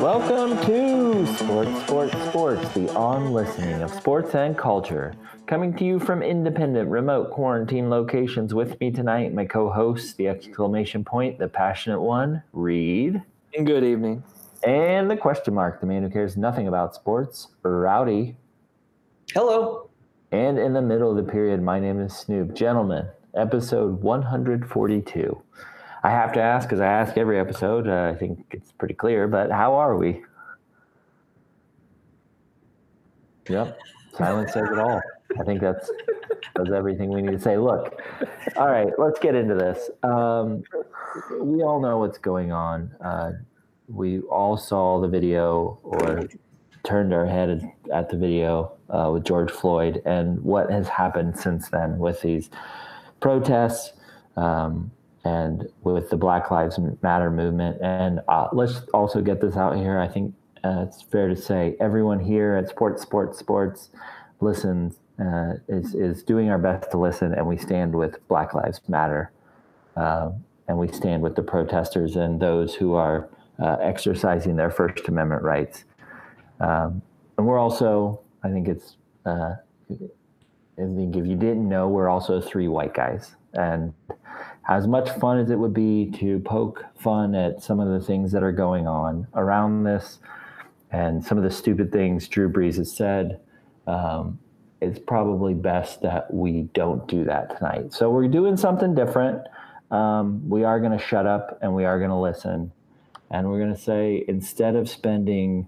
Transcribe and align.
Welcome 0.00 0.64
to 0.66 1.26
Sports, 1.34 1.82
Sports, 1.82 2.12
Sports, 2.28 2.72
the 2.72 2.88
on 2.94 3.32
listening 3.32 3.82
of 3.82 3.92
sports 3.92 4.32
and 4.36 4.56
culture. 4.56 5.12
Coming 5.46 5.74
to 5.74 5.84
you 5.84 5.98
from 5.98 6.22
independent, 6.22 6.88
remote 6.88 7.32
quarantine 7.32 7.90
locations 7.90 8.54
with 8.54 8.78
me 8.78 8.92
tonight, 8.92 9.34
my 9.34 9.44
co 9.44 9.68
host, 9.68 10.16
the 10.16 10.28
exclamation 10.28 11.04
point, 11.04 11.40
the 11.40 11.48
passionate 11.48 12.00
one, 12.00 12.44
Reed. 12.52 13.20
And 13.56 13.66
good 13.66 13.82
evening. 13.82 14.22
And 14.62 15.10
the 15.10 15.16
question 15.16 15.54
mark, 15.54 15.80
the 15.80 15.86
man 15.86 16.04
who 16.04 16.10
cares 16.10 16.36
nothing 16.36 16.68
about 16.68 16.94
sports, 16.94 17.48
Rowdy. 17.64 18.36
Hello. 19.34 19.90
And 20.30 20.60
in 20.60 20.74
the 20.74 20.82
middle 20.82 21.10
of 21.10 21.16
the 21.16 21.28
period, 21.28 21.60
my 21.60 21.80
name 21.80 22.00
is 22.00 22.16
Snoop. 22.16 22.54
Gentlemen, 22.54 23.08
episode 23.34 24.00
142. 24.00 25.42
I 26.08 26.12
have 26.12 26.32
to 26.32 26.40
ask, 26.40 26.66
because 26.66 26.80
I 26.80 26.86
ask 26.86 27.18
every 27.18 27.38
episode, 27.38 27.86
uh, 27.86 28.10
I 28.10 28.14
think 28.18 28.46
it's 28.50 28.72
pretty 28.72 28.94
clear, 28.94 29.28
but 29.28 29.50
how 29.50 29.74
are 29.74 29.94
we? 29.94 30.22
Yep, 33.46 33.78
silence 34.14 34.54
says 34.54 34.70
it 34.72 34.78
all. 34.78 35.02
I 35.38 35.42
think 35.44 35.60
that's 35.60 35.90
that's 36.56 36.70
everything 36.70 37.10
we 37.10 37.20
need 37.20 37.32
to 37.32 37.38
say. 37.38 37.58
Look, 37.58 38.00
all 38.56 38.68
right, 38.68 38.90
let's 38.96 39.18
get 39.18 39.34
into 39.34 39.54
this. 39.54 39.90
Um, 40.02 40.62
we 41.42 41.62
all 41.62 41.78
know 41.78 41.98
what's 41.98 42.16
going 42.16 42.52
on. 42.52 42.90
Uh, 43.04 43.32
we 43.86 44.20
all 44.20 44.56
saw 44.56 45.02
the 45.02 45.08
video 45.08 45.78
or 45.82 46.26
turned 46.84 47.12
our 47.12 47.26
head 47.26 47.70
at 47.92 48.08
the 48.08 48.16
video 48.16 48.72
uh, 48.88 49.10
with 49.12 49.24
George 49.24 49.50
Floyd 49.50 50.00
and 50.06 50.42
what 50.42 50.70
has 50.70 50.88
happened 50.88 51.38
since 51.38 51.68
then 51.68 51.98
with 51.98 52.22
these 52.22 52.48
protests. 53.20 53.92
Um, 54.36 54.90
and 55.28 55.68
with 55.82 56.08
the 56.10 56.16
Black 56.16 56.50
Lives 56.50 56.78
Matter 57.02 57.30
movement. 57.30 57.80
And 57.82 58.20
uh, 58.28 58.48
let's 58.52 58.80
also 58.94 59.20
get 59.20 59.40
this 59.40 59.56
out 59.56 59.76
here. 59.76 59.98
I 59.98 60.08
think 60.08 60.34
uh, 60.64 60.84
it's 60.86 61.02
fair 61.02 61.28
to 61.28 61.36
say 61.36 61.76
everyone 61.80 62.20
here 62.20 62.54
at 62.56 62.68
Sports, 62.68 63.02
Sports, 63.02 63.38
Sports 63.38 63.90
listens 64.40 64.96
uh, 65.18 65.54
is 65.68 65.94
is 65.94 66.22
doing 66.22 66.48
our 66.48 66.58
best 66.58 66.90
to 66.92 66.96
listen, 66.96 67.34
and 67.34 67.46
we 67.46 67.56
stand 67.56 67.94
with 67.94 68.12
Black 68.28 68.54
Lives 68.54 68.80
Matter, 68.88 69.32
uh, 69.96 70.30
and 70.68 70.78
we 70.78 70.88
stand 70.88 71.22
with 71.22 71.34
the 71.34 71.42
protesters 71.42 72.16
and 72.16 72.40
those 72.40 72.74
who 72.74 72.94
are 72.94 73.28
uh, 73.58 73.76
exercising 73.80 74.56
their 74.56 74.70
First 74.70 75.08
Amendment 75.08 75.42
rights. 75.42 75.84
Um, 76.60 77.02
and 77.36 77.46
we're 77.46 77.58
also, 77.58 78.20
I 78.44 78.48
think 78.50 78.68
it's, 78.68 78.96
uh, 79.26 79.54
I 79.90 80.84
think 80.96 81.16
if 81.16 81.26
you 81.26 81.36
didn't 81.36 81.68
know, 81.68 81.88
we're 81.88 82.08
also 82.08 82.40
three 82.40 82.68
white 82.68 82.94
guys, 82.94 83.34
and 83.54 83.92
as 84.68 84.86
much 84.86 85.08
fun 85.18 85.38
as 85.38 85.50
it 85.50 85.58
would 85.58 85.72
be 85.72 86.10
to 86.18 86.38
poke 86.40 86.84
fun 86.98 87.34
at 87.34 87.62
some 87.62 87.80
of 87.80 87.88
the 87.88 88.04
things 88.04 88.32
that 88.32 88.42
are 88.42 88.52
going 88.52 88.86
on 88.86 89.26
around 89.34 89.84
this 89.84 90.18
and 90.90 91.24
some 91.24 91.38
of 91.38 91.44
the 91.44 91.50
stupid 91.50 91.90
things 91.90 92.28
Drew 92.28 92.50
Brees 92.50 92.76
has 92.76 92.94
said, 92.94 93.40
um, 93.86 94.38
it's 94.80 94.98
probably 94.98 95.54
best 95.54 96.02
that 96.02 96.32
we 96.32 96.62
don't 96.74 97.06
do 97.08 97.24
that 97.24 97.56
tonight. 97.56 97.92
So 97.92 98.10
we're 98.10 98.28
doing 98.28 98.56
something 98.56 98.94
different. 98.94 99.42
Um, 99.90 100.46
we 100.48 100.64
are 100.64 100.78
going 100.80 100.96
to 100.96 101.04
shut 101.04 101.26
up 101.26 101.58
and 101.62 101.74
we 101.74 101.84
are 101.84 101.98
going 101.98 102.10
to 102.10 102.16
listen. 102.16 102.72
And 103.30 103.50
we're 103.50 103.58
going 103.58 103.74
to 103.74 103.80
say 103.80 104.24
instead 104.28 104.76
of 104.76 104.88
spending 104.88 105.66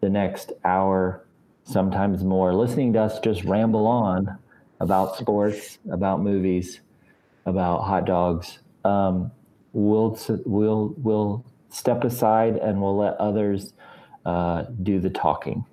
the 0.00 0.08
next 0.08 0.52
hour, 0.64 1.24
sometimes 1.64 2.24
more, 2.24 2.54
listening 2.54 2.94
to 2.94 3.02
us 3.02 3.20
just 3.20 3.44
ramble 3.44 3.86
on 3.86 4.38
about 4.80 5.16
sports, 5.16 5.78
about 5.90 6.22
movies, 6.22 6.80
about 7.48 7.82
hot 7.82 8.04
dogs, 8.04 8.58
um, 8.84 9.30
we'll 9.72 10.18
we'll 10.46 10.94
we'll 10.98 11.44
step 11.70 12.04
aside 12.04 12.56
and 12.56 12.80
we'll 12.80 12.96
let 12.96 13.14
others 13.16 13.72
uh, 14.24 14.64
do 14.82 15.00
the 15.00 15.10
talking. 15.10 15.64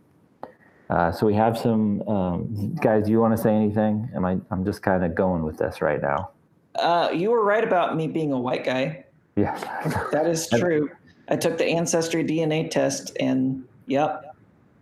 Uh, 0.89 1.11
so 1.11 1.25
we 1.25 1.33
have 1.33 1.57
some 1.57 2.01
um, 2.07 2.75
guys. 2.75 3.05
Do 3.05 3.11
you 3.11 3.19
want 3.19 3.35
to 3.35 3.41
say 3.41 3.53
anything? 3.53 4.09
Am 4.15 4.23
I? 4.25 4.37
I'm 4.51 4.63
just 4.63 4.81
kind 4.81 5.03
of 5.03 5.15
going 5.15 5.43
with 5.43 5.57
this 5.57 5.81
right 5.81 6.01
now. 6.01 6.29
Uh, 6.75 7.09
you 7.13 7.31
were 7.31 7.43
right 7.43 7.63
about 7.63 7.95
me 7.95 8.07
being 8.07 8.31
a 8.31 8.39
white 8.39 8.63
guy. 8.63 9.05
Yes, 9.35 9.61
that 10.11 10.27
is 10.27 10.47
true. 10.59 10.89
I 11.27 11.35
took 11.35 11.57
the 11.57 11.65
ancestry 11.65 12.23
DNA 12.23 12.69
test, 12.69 13.17
and 13.19 13.65
yep, 13.87 14.35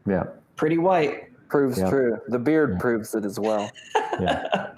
yeah, 0.06 0.24
pretty 0.56 0.78
white. 0.78 1.30
Proves 1.48 1.78
yep. 1.78 1.90
true. 1.90 2.20
The 2.28 2.40
beard 2.40 2.72
yeah. 2.74 2.80
proves 2.80 3.16
it 3.16 3.26
as 3.26 3.40
well. 3.40 3.70
Yeah. 4.20 4.70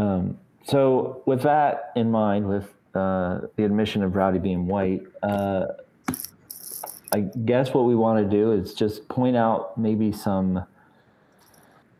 Um, 0.00 0.38
so, 0.64 1.22
with 1.26 1.42
that 1.42 1.92
in 1.94 2.10
mind, 2.10 2.48
with 2.48 2.72
uh, 2.94 3.40
the 3.56 3.64
admission 3.64 4.02
of 4.02 4.16
Rowdy 4.16 4.38
being 4.38 4.66
white, 4.66 5.02
uh, 5.22 5.66
I 7.12 7.20
guess 7.20 7.74
what 7.74 7.84
we 7.84 7.94
want 7.94 8.18
to 8.18 8.36
do 8.36 8.52
is 8.52 8.72
just 8.72 9.08
point 9.08 9.36
out 9.36 9.76
maybe 9.76 10.10
some 10.12 10.64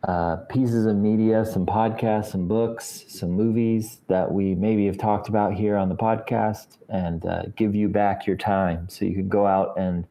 uh, 0.03 0.37
pieces 0.49 0.87
of 0.87 0.95
media, 0.95 1.45
some 1.45 1.65
podcasts, 1.65 2.31
some 2.31 2.47
books, 2.47 3.05
some 3.07 3.31
movies 3.31 3.99
that 4.07 4.31
we 4.31 4.55
maybe 4.55 4.87
have 4.87 4.97
talked 4.97 5.29
about 5.29 5.53
here 5.53 5.75
on 5.75 5.89
the 5.89 5.95
podcast, 5.95 6.77
and 6.89 7.25
uh, 7.25 7.43
give 7.55 7.75
you 7.75 7.87
back 7.87 8.25
your 8.25 8.37
time 8.37 8.89
so 8.89 9.05
you 9.05 9.13
can 9.13 9.29
go 9.29 9.45
out 9.45 9.77
and 9.77 10.07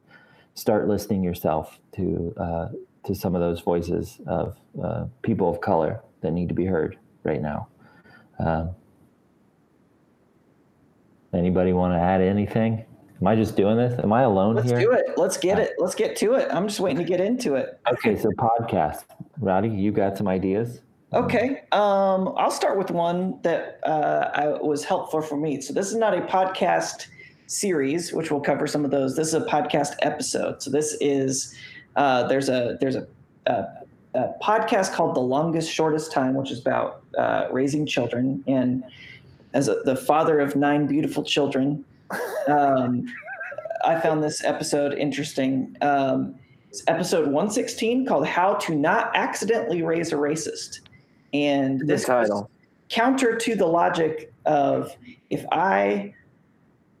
start 0.53 0.87
listening 0.87 1.23
yourself 1.23 1.77
to 1.95 2.33
uh, 2.37 2.67
to 3.03 3.15
some 3.15 3.35
of 3.35 3.41
those 3.41 3.59
voices 3.59 4.21
of 4.27 4.55
uh, 4.81 5.05
people 5.23 5.49
of 5.49 5.59
color 5.59 5.99
that 6.21 6.31
need 6.31 6.47
to 6.47 6.55
be 6.55 6.65
heard 6.65 6.97
right 7.23 7.41
now. 7.41 7.67
Um, 8.39 8.71
anybody 11.33 11.73
want 11.73 11.93
to 11.93 11.99
add 11.99 12.21
anything? 12.21 12.85
Am 13.19 13.27
I 13.27 13.35
just 13.35 13.55
doing 13.55 13.77
this? 13.77 13.99
Am 13.99 14.11
I 14.11 14.23
alone 14.23 14.55
Let's 14.55 14.69
here? 14.69 14.77
Let's 14.77 14.85
do 14.85 14.91
it. 14.93 15.17
Let's 15.17 15.37
get 15.37 15.59
it. 15.59 15.73
Let's 15.77 15.95
get 15.95 16.15
to 16.17 16.33
it. 16.33 16.47
I'm 16.51 16.67
just 16.67 16.79
waiting 16.79 16.97
to 16.97 17.03
get 17.03 17.21
into 17.21 17.55
it. 17.55 17.79
Okay, 17.91 18.17
so 18.17 18.29
podcast. 18.31 19.03
Rowdy, 19.39 19.69
you 19.69 19.91
got 19.91 20.17
some 20.17 20.27
ideas? 20.27 20.81
Okay. 21.13 21.61
Um, 21.71 22.33
I'll 22.37 22.51
start 22.51 22.77
with 22.77 22.89
one 22.89 23.39
that 23.43 23.79
uh, 23.85 24.31
I, 24.33 24.47
was 24.47 24.83
helpful 24.83 25.21
for 25.21 25.37
me. 25.37 25.61
So 25.61 25.73
this 25.73 25.87
is 25.87 25.95
not 25.95 26.17
a 26.17 26.21
podcast 26.21 27.07
series, 27.45 28.11
which 28.11 28.31
we'll 28.31 28.41
cover 28.41 28.65
some 28.65 28.85
of 28.85 28.91
those. 28.91 29.15
This 29.15 29.27
is 29.27 29.33
a 29.35 29.41
podcast 29.41 29.95
episode. 30.01 30.63
So 30.63 30.71
this 30.71 30.97
is 31.01 31.53
uh, 31.95 32.23
there's 32.27 32.49
a 32.49 32.77
there's 32.79 32.95
a, 32.95 33.05
a 33.45 33.65
a 34.13 34.33
podcast 34.41 34.93
called 34.93 35.15
The 35.15 35.21
Longest 35.21 35.71
Shortest 35.71 36.11
Time, 36.11 36.33
which 36.33 36.51
is 36.51 36.59
about 36.59 37.00
uh, 37.17 37.47
raising 37.51 37.85
children. 37.85 38.43
And 38.47 38.83
as 39.53 39.67
a, 39.67 39.81
the 39.85 39.95
father 39.95 40.39
of 40.39 40.55
nine 40.55 40.87
beautiful 40.87 41.23
children, 41.23 41.83
um, 42.47 43.05
I 43.85 43.99
found 43.99 44.23
this 44.23 44.43
episode 44.43 44.93
interesting. 44.93 45.75
Um, 45.81 46.35
it's 46.69 46.83
episode 46.87 47.25
116 47.25 48.05
called 48.05 48.25
How 48.25 48.53
to 48.55 48.75
Not 48.75 49.11
Accidentally 49.15 49.81
Raise 49.81 50.13
a 50.13 50.15
Racist. 50.15 50.79
And 51.33 51.87
this 51.87 52.05
title 52.05 52.49
counter 52.89 53.37
to 53.37 53.55
the 53.55 53.65
logic 53.65 54.33
of 54.45 54.95
if 55.29 55.45
I 55.51 56.13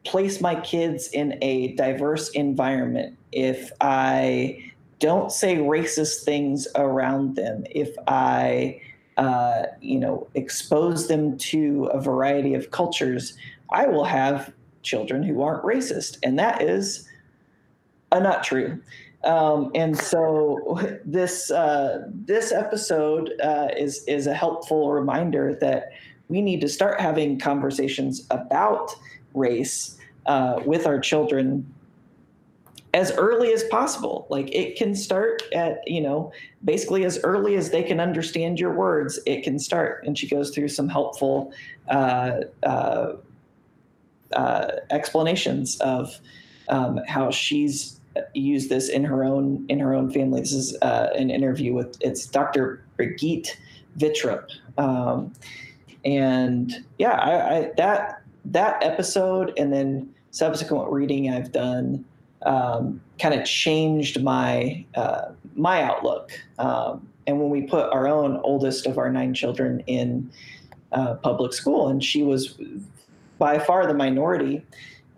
place 0.05 0.41
my 0.41 0.59
kids 0.61 1.09
in 1.09 1.37
a 1.41 1.75
diverse 1.75 2.29
environment, 2.29 3.17
if 3.31 3.71
I 3.81 4.71
don't 4.99 5.31
say 5.31 5.57
racist 5.57 6.23
things 6.23 6.67
around 6.75 7.35
them, 7.35 7.65
if 7.69 7.93
I, 8.07 8.81
uh, 9.17 9.63
you 9.81 9.99
know, 9.99 10.27
expose 10.35 11.07
them 11.07 11.37
to 11.37 11.85
a 11.85 11.99
variety 11.99 12.53
of 12.53 12.71
cultures, 12.71 13.37
I 13.69 13.87
will 13.87 14.05
have 14.05 14.53
children 14.83 15.23
who 15.23 15.41
aren't 15.41 15.63
racist, 15.63 16.17
and 16.23 16.39
that 16.39 16.61
is 16.61 17.07
uh, 18.11 18.19
not 18.19 18.43
true. 18.43 18.81
Um, 19.23 19.71
and 19.75 19.97
so 19.97 20.79
this 21.05 21.51
uh, 21.51 22.07
this 22.09 22.51
episode 22.51 23.33
uh, 23.43 23.69
is 23.77 24.03
is 24.07 24.27
a 24.27 24.33
helpful 24.33 24.91
reminder 24.91 25.55
that 25.61 25.91
we 26.29 26.41
need 26.41 26.61
to 26.61 26.69
start 26.69 26.99
having 26.99 27.37
conversations 27.37 28.25
about 28.31 28.95
race 29.33 29.97
uh, 30.25 30.61
with 30.65 30.87
our 30.87 30.99
children 30.99 31.71
as 32.93 33.11
early 33.13 33.53
as 33.53 33.63
possible. 33.65 34.27
Like 34.29 34.53
it 34.53 34.75
can 34.75 34.95
start 34.95 35.41
at, 35.53 35.79
you 35.87 36.01
know, 36.01 36.31
basically 36.63 37.05
as 37.05 37.19
early 37.23 37.55
as 37.55 37.69
they 37.69 37.83
can 37.83 37.99
understand 37.99 38.59
your 38.59 38.73
words, 38.73 39.19
it 39.25 39.43
can 39.43 39.59
start. 39.59 40.03
And 40.05 40.17
she 40.17 40.27
goes 40.27 40.51
through 40.51 40.67
some 40.69 40.89
helpful 40.89 41.53
uh, 41.89 42.41
uh, 42.63 43.13
uh, 44.33 44.71
explanations 44.89 45.79
of 45.79 46.19
um, 46.69 46.99
how 47.07 47.31
she's 47.31 47.99
used 48.33 48.69
this 48.69 48.89
in 48.89 49.05
her 49.05 49.23
own 49.23 49.65
in 49.69 49.79
her 49.79 49.93
own 49.93 50.11
family. 50.11 50.41
This 50.41 50.53
is 50.53 50.77
uh, 50.81 51.09
an 51.15 51.29
interview 51.29 51.73
with 51.73 51.97
it's 52.01 52.25
Dr. 52.25 52.83
Birgitte 52.97 53.55
Vittrup. 53.97 54.49
Um, 54.77 55.33
and 56.03 56.83
yeah, 56.97 57.13
I, 57.13 57.55
I, 57.55 57.71
that 57.77 58.21
that 58.45 58.83
episode 58.83 59.53
and 59.57 59.71
then 59.71 60.13
subsequent 60.31 60.91
reading 60.91 61.29
I've 61.29 61.51
done 61.51 62.03
um, 62.43 63.01
kind 63.19 63.33
of 63.33 63.45
changed 63.45 64.23
my 64.23 64.85
uh, 64.95 65.31
my 65.55 65.83
outlook. 65.83 66.31
Um, 66.57 67.07
and 67.27 67.39
when 67.39 67.49
we 67.49 67.61
put 67.61 67.91
our 67.93 68.07
own 68.07 68.41
oldest 68.43 68.87
of 68.87 68.97
our 68.97 69.11
nine 69.11 69.33
children 69.33 69.81
in 69.87 70.31
uh, 70.91 71.15
public 71.15 71.53
school, 71.53 71.87
and 71.87 72.03
she 72.03 72.23
was 72.23 72.57
by 73.37 73.59
far 73.59 73.87
the 73.87 73.93
minority, 73.93 74.63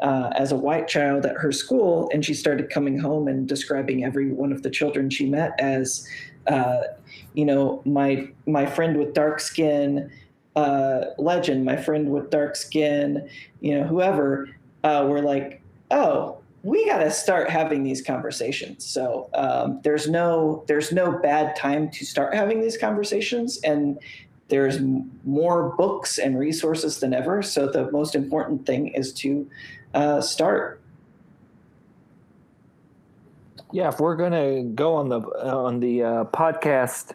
uh, 0.02 0.32
as 0.36 0.52
a 0.52 0.56
white 0.56 0.88
child 0.88 1.26
at 1.26 1.36
her 1.38 1.52
school, 1.52 2.10
and 2.14 2.26
she 2.26 2.34
started 2.34 2.70
coming 2.70 3.00
home 3.00 3.28
and 3.28 3.48
describing 3.48 4.04
every 4.04 4.32
one 4.32 4.52
of 4.52 4.62
the 4.62 4.70
children 4.70 5.10
she 5.10 5.26
met 5.26 5.52
as, 5.60 6.08
uh, 6.48 6.82
you 7.34 7.46
know, 7.46 7.82
my 7.86 8.28
my 8.46 8.66
friend 8.66 8.98
with 8.98 9.14
dark 9.14 9.40
skin, 9.40 10.12
uh, 10.58 11.06
legend, 11.18 11.64
my 11.64 11.78
friend 11.78 12.10
with 12.10 12.30
dark 12.30 12.56
skin, 12.56 13.28
you 13.62 13.80
know, 13.80 13.86
whoever. 13.86 14.50
Uh, 14.84 15.06
were 15.08 15.22
like, 15.22 15.62
oh, 15.92 16.38
we 16.64 16.86
got 16.86 17.00
to 17.00 17.12
start 17.12 17.50
having 17.50 17.84
these 17.84 18.02
conversations. 18.02 18.86
So 18.86 19.30
um, 19.34 19.82
there's 19.84 20.10
no 20.10 20.64
there's 20.68 20.92
no 20.92 21.12
bad 21.12 21.56
time 21.58 21.92
to 21.92 22.06
start 22.06 22.34
having 22.34 22.62
these 22.62 22.78
conversations, 22.78 23.60
and 23.64 24.00
there's 24.48 24.80
more 25.26 25.76
books 25.76 26.18
and 26.18 26.40
resources 26.40 27.00
than 27.00 27.14
ever. 27.14 27.42
So 27.42 27.70
the 27.70 27.92
most 27.92 28.16
important 28.16 28.66
thing 28.66 28.88
is 28.88 29.12
to 29.16 29.50
uh, 29.94 30.22
start. 30.22 30.80
Yeah, 33.74 33.90
if 33.90 34.00
we're 34.00 34.16
gonna 34.16 34.64
go 34.64 34.96
on 34.96 35.10
the 35.10 35.20
on 35.20 35.82
the 35.82 36.04
uh, 36.04 36.24
podcast 36.26 37.12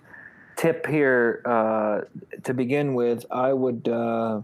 tip 0.57 0.87
here 0.87 1.41
uh, 1.47 2.01
to 2.43 2.53
begin 2.53 2.95
with, 2.95 3.25
I 3.31 3.55
would 3.55 3.89
uh, 3.89 4.43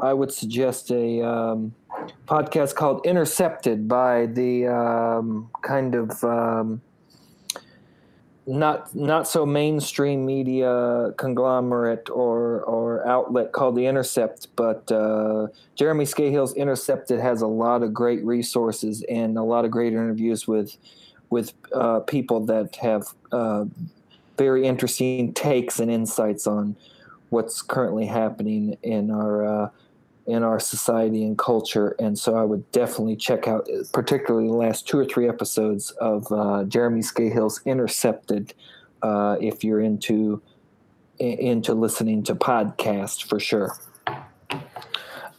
I 0.00 0.12
would 0.12 0.32
suggest 0.32 0.90
a 0.90 1.22
um, 1.22 1.72
podcast 2.26 2.74
called 2.74 3.04
Intercepted 3.04 3.88
by 3.88 4.26
the 4.26 4.66
um, 4.66 5.50
kind 5.62 5.94
of 5.94 6.22
um, 6.24 6.80
not 8.46 8.94
not 8.94 9.28
so 9.28 9.44
mainstream 9.44 10.24
media 10.24 11.12
conglomerate 11.18 12.08
or 12.10 12.62
or 12.62 13.06
outlet 13.06 13.52
called 13.52 13.76
the 13.76 13.86
Intercept, 13.86 14.48
but 14.56 14.90
uh, 14.90 15.48
Jeremy 15.74 16.04
Scahill's 16.04 16.54
Intercepted 16.54 17.20
has 17.20 17.42
a 17.42 17.46
lot 17.46 17.82
of 17.82 17.92
great 17.92 18.24
resources 18.24 19.04
and 19.08 19.36
a 19.36 19.42
lot 19.42 19.64
of 19.66 19.70
great 19.70 19.92
interviews 19.92 20.48
with 20.48 20.76
with 21.30 21.52
uh, 21.74 22.00
people 22.00 22.40
that 22.46 22.74
have 22.76 23.08
uh, 23.32 23.66
very 24.38 24.66
interesting 24.66 25.34
takes 25.34 25.78
and 25.78 25.90
insights 25.90 26.46
on 26.46 26.74
what's 27.28 27.60
currently 27.60 28.06
happening 28.06 28.78
in 28.82 29.10
our 29.10 29.64
uh, 29.64 29.68
in 30.28 30.42
our 30.42 30.60
society 30.60 31.24
and 31.24 31.38
culture. 31.38 31.96
And 31.98 32.16
so 32.16 32.36
I 32.36 32.44
would 32.44 32.70
definitely 32.70 33.16
check 33.16 33.48
out, 33.48 33.66
particularly 33.94 34.46
the 34.46 34.54
last 34.54 34.86
two 34.86 34.98
or 34.98 35.06
three 35.06 35.26
episodes 35.26 35.90
of 35.92 36.30
uh, 36.30 36.64
Jeremy 36.64 37.00
Scahill's 37.00 37.62
Intercepted, 37.64 38.52
uh, 39.02 39.36
if 39.40 39.64
you're 39.64 39.80
into 39.80 40.40
into 41.18 41.74
listening 41.74 42.22
to 42.22 42.34
podcast 42.34 43.24
for 43.24 43.40
sure. 43.40 43.74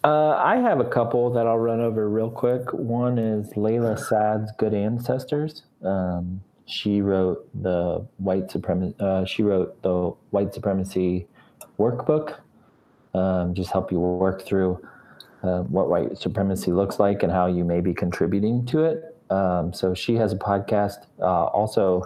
Uh, 0.04 0.36
I 0.36 0.58
have 0.58 0.82
a 0.82 0.86
couple 0.86 1.30
that 1.32 1.48
I'll 1.48 1.58
run 1.58 1.80
over 1.80 2.10
real 2.10 2.30
quick. 2.30 2.74
One 2.74 3.18
is 3.18 3.54
Layla 3.54 3.98
Saad's 3.98 4.52
Good 4.58 4.74
Ancestors. 4.74 5.64
Um, 5.84 6.42
she 6.66 7.02
wrote 7.02 7.48
the 7.54 8.06
white 8.18 8.52
supremacy. 8.52 8.96
Uh, 9.00 9.24
she 9.24 9.44
wrote 9.44 9.82
the 9.84 10.14
white 10.32 10.54
supremacy 10.54 11.28
workbook 11.78 12.40
um, 13.20 13.54
just 13.54 13.72
help 13.72 13.92
you 13.92 14.00
work 14.00 14.46
through 14.46 14.80
uh, 15.44 15.62
what 15.64 15.90
white 15.90 16.18
supremacy 16.18 16.72
looks 16.72 17.00
like 17.00 17.24
and 17.24 17.32
how 17.32 17.46
you 17.48 17.64
may 17.64 17.82
be 17.82 17.94
contributing 17.94 18.66
to 18.66 18.84
it. 18.84 19.16
Um, 19.30 19.74
so 19.74 19.94
she 19.94 20.16
has 20.16 20.34
a 20.34 20.36
podcast, 20.38 21.06
uh, 21.20 21.46
also 21.46 22.04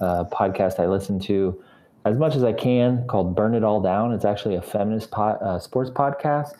a 0.00 0.24
podcast 0.26 0.78
I 0.78 0.86
listen 0.86 1.18
to 1.20 1.62
as 2.04 2.16
much 2.16 2.36
as 2.36 2.44
I 2.44 2.52
can 2.52 3.06
called 3.08 3.34
Burn 3.34 3.54
It 3.54 3.64
All 3.64 3.80
Down. 3.80 4.12
It's 4.12 4.24
actually 4.24 4.54
a 4.54 4.62
feminist 4.62 5.12
uh, 5.12 5.58
sports 5.58 5.90
podcast. 5.90 6.54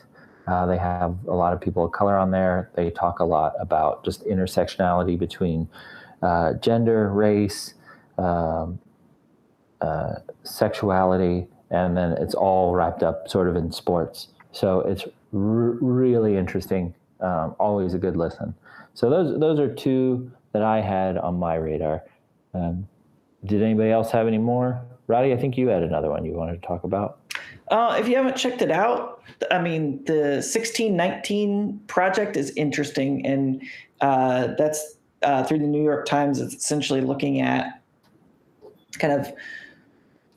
Uh, 0.46 0.66
they 0.66 0.78
have 0.78 1.16
a 1.28 1.34
lot 1.34 1.52
of 1.52 1.60
people 1.60 1.84
of 1.84 1.92
color 1.92 2.16
on 2.16 2.30
there. 2.30 2.70
They 2.74 2.90
talk 2.90 3.18
a 3.18 3.24
lot 3.24 3.54
about 3.60 4.04
just 4.04 4.24
intersectionality 4.26 5.18
between 5.18 5.68
uh, 6.22 6.54
gender, 6.54 7.10
race, 7.12 7.74
um, 8.18 8.78
uh, 9.80 10.14
sexuality, 10.44 11.46
and 11.70 11.96
then 11.96 12.12
it's 12.12 12.34
all 12.34 12.74
wrapped 12.74 13.02
up 13.02 13.28
sort 13.28 13.48
of 13.48 13.56
in 13.56 13.72
sports. 13.72 14.28
So 14.52 14.80
it's 14.80 15.04
r- 15.04 15.10
really 15.32 16.36
interesting. 16.36 16.94
Um, 17.20 17.54
always 17.58 17.94
a 17.94 17.98
good 17.98 18.16
listen. 18.16 18.54
So 18.94 19.10
those 19.10 19.38
those 19.38 19.58
are 19.58 19.72
two 19.72 20.30
that 20.52 20.62
I 20.62 20.80
had 20.80 21.18
on 21.18 21.38
my 21.38 21.56
radar. 21.56 22.02
Um, 22.54 22.88
did 23.44 23.62
anybody 23.62 23.90
else 23.90 24.10
have 24.10 24.26
any 24.26 24.38
more? 24.38 24.80
Rowdy, 25.06 25.32
I 25.32 25.36
think 25.36 25.56
you 25.56 25.68
had 25.68 25.82
another 25.82 26.10
one 26.10 26.24
you 26.24 26.32
wanted 26.32 26.60
to 26.60 26.66
talk 26.66 26.84
about. 26.84 27.20
Uh, 27.70 27.96
if 27.98 28.08
you 28.08 28.16
haven't 28.16 28.36
checked 28.36 28.62
it 28.62 28.70
out, 28.70 29.22
I 29.50 29.60
mean, 29.60 30.04
the 30.04 30.42
1619 30.42 31.80
project 31.86 32.36
is 32.36 32.50
interesting, 32.56 33.26
and 33.26 33.62
uh, 34.00 34.48
that's 34.56 34.96
uh, 35.22 35.42
through 35.44 35.58
the 35.58 35.66
New 35.66 35.82
York 35.82 36.06
Times. 36.06 36.40
It's 36.40 36.54
essentially 36.54 37.00
looking 37.00 37.40
at 37.40 37.82
kind 38.98 39.12
of 39.12 39.32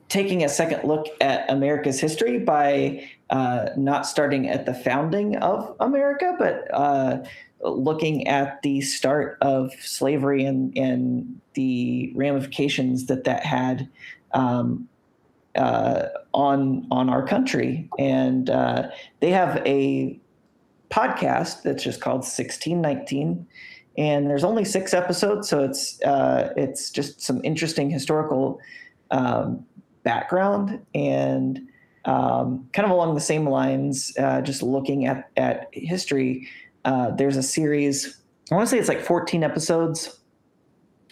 taking 0.09 0.43
a 0.43 0.49
second 0.49 0.83
look 0.83 1.07
at 1.21 1.49
America's 1.49 1.99
history 1.99 2.39
by 2.39 3.07
uh, 3.29 3.69
not 3.77 4.07
starting 4.07 4.49
at 4.49 4.65
the 4.65 4.73
founding 4.73 5.37
of 5.37 5.75
America, 5.79 6.35
but 6.37 6.67
uh, 6.73 7.19
looking 7.61 8.27
at 8.27 8.61
the 8.63 8.81
start 8.81 9.37
of 9.41 9.71
slavery 9.79 10.43
and, 10.43 10.75
and 10.75 11.39
the 11.53 12.11
ramifications 12.15 13.05
that 13.05 13.23
that 13.23 13.45
had 13.45 13.87
um, 14.33 14.87
uh, 15.55 16.07
on 16.33 16.87
on 16.89 17.09
our 17.09 17.25
country. 17.25 17.87
And 17.99 18.49
uh, 18.49 18.89
they 19.19 19.29
have 19.29 19.57
a 19.65 20.19
podcast 20.89 21.61
that's 21.61 21.83
just 21.83 22.01
called 22.01 22.21
1619 22.21 23.45
and 23.95 24.27
there's 24.27 24.43
only 24.43 24.65
six 24.65 24.91
episodes 24.91 25.47
so 25.47 25.63
it's 25.63 26.01
uh, 26.01 26.51
it's 26.57 26.89
just 26.89 27.21
some 27.21 27.39
interesting 27.43 27.91
historical 27.91 28.59
um, 29.11 29.63
background 30.03 30.79
and 30.93 31.61
um, 32.05 32.67
kind 32.73 32.85
of 32.85 32.91
along 32.91 33.15
the 33.15 33.21
same 33.21 33.47
lines, 33.47 34.13
uh, 34.17 34.41
just 34.41 34.63
looking 34.63 35.05
at 35.05 35.29
at 35.37 35.69
history. 35.73 36.47
Uh, 36.85 37.11
there's 37.11 37.37
a 37.37 37.43
series. 37.43 38.21
I 38.51 38.55
want 38.55 38.67
to 38.67 38.71
say 38.71 38.79
it's 38.79 38.89
like 38.89 39.01
14 39.01 39.43
episodes, 39.43 40.19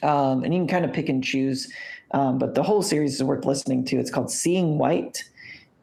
um, 0.02 0.44
and 0.44 0.54
you 0.54 0.62
can 0.62 0.68
kind 0.68 0.86
of 0.86 0.94
pick 0.94 1.10
and 1.10 1.24
choose. 1.24 1.72
Um, 2.12 2.38
but 2.38 2.56
the 2.56 2.64
whole 2.64 2.82
series 2.82 3.16
is 3.16 3.24
worth 3.24 3.46
listening 3.46 3.84
to. 3.86 3.98
It's 3.98 4.10
called 4.10 4.32
Seeing 4.32 4.78
White, 4.78 5.24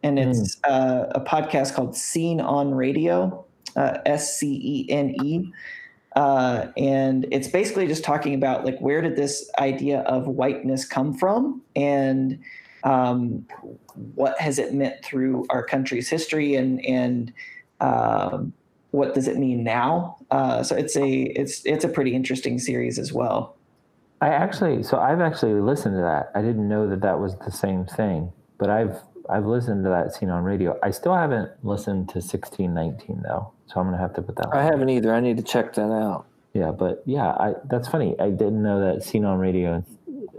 and 0.02 0.18
it's 0.18 0.56
mm. 0.56 0.70
uh, 0.70 1.06
a 1.14 1.20
podcast 1.20 1.74
called 1.74 1.94
Scene 1.94 2.40
on 2.40 2.74
Radio, 2.74 3.44
uh, 3.76 3.98
S 4.06 4.36
C 4.36 4.60
E 4.62 4.90
N 4.90 5.14
E. 5.22 5.52
Uh, 6.16 6.68
and 6.76 7.26
it's 7.32 7.48
basically 7.48 7.86
just 7.86 8.04
talking 8.04 8.34
about 8.34 8.64
like 8.64 8.78
where 8.78 9.02
did 9.02 9.16
this 9.16 9.50
idea 9.58 10.00
of 10.02 10.28
whiteness 10.28 10.84
come 10.84 11.12
from 11.12 11.60
and 11.74 12.38
um, 12.84 13.46
what 14.14 14.38
has 14.38 14.58
it 14.58 14.74
meant 14.74 15.02
through 15.04 15.46
our 15.50 15.64
country's 15.64 16.08
history 16.08 16.54
and 16.54 16.84
and 16.84 17.32
um, 17.80 18.52
what 18.90 19.14
does 19.14 19.26
it 19.26 19.36
mean 19.38 19.64
now? 19.64 20.16
Uh, 20.30 20.62
so 20.62 20.76
it's 20.76 20.96
a 20.96 21.22
it's 21.22 21.64
it's 21.64 21.84
a 21.84 21.88
pretty 21.88 22.14
interesting 22.14 22.58
series 22.58 22.98
as 22.98 23.12
well. 23.12 23.56
I 24.20 24.28
actually 24.28 24.82
so 24.82 24.98
I've 24.98 25.20
actually 25.20 25.60
listened 25.60 25.96
to 25.96 26.02
that. 26.02 26.30
I 26.34 26.42
didn't 26.42 26.68
know 26.68 26.88
that 26.88 27.00
that 27.00 27.18
was 27.18 27.36
the 27.38 27.50
same 27.50 27.86
thing, 27.86 28.32
but 28.58 28.70
I've 28.70 28.96
I've 29.28 29.46
listened 29.46 29.84
to 29.84 29.90
that 29.90 30.14
scene 30.14 30.30
on 30.30 30.44
radio. 30.44 30.78
I 30.82 30.90
still 30.90 31.14
haven't 31.14 31.50
listened 31.64 32.10
to 32.10 32.20
sixteen 32.20 32.74
nineteen 32.74 33.22
though, 33.22 33.52
so 33.66 33.80
I'm 33.80 33.86
gonna 33.86 33.98
have 33.98 34.14
to 34.14 34.22
put 34.22 34.36
that. 34.36 34.48
I 34.52 34.62
haven't 34.62 34.90
either. 34.90 35.14
I 35.14 35.20
need 35.20 35.38
to 35.38 35.42
check 35.42 35.74
that 35.74 35.90
out. 35.90 36.26
Yeah, 36.52 36.70
but 36.70 37.02
yeah, 37.04 37.30
I 37.30 37.54
that's 37.64 37.88
funny. 37.88 38.14
I 38.20 38.30
didn't 38.30 38.62
know 38.62 38.78
that 38.80 39.02
scene 39.02 39.24
on 39.24 39.38
radio 39.38 39.84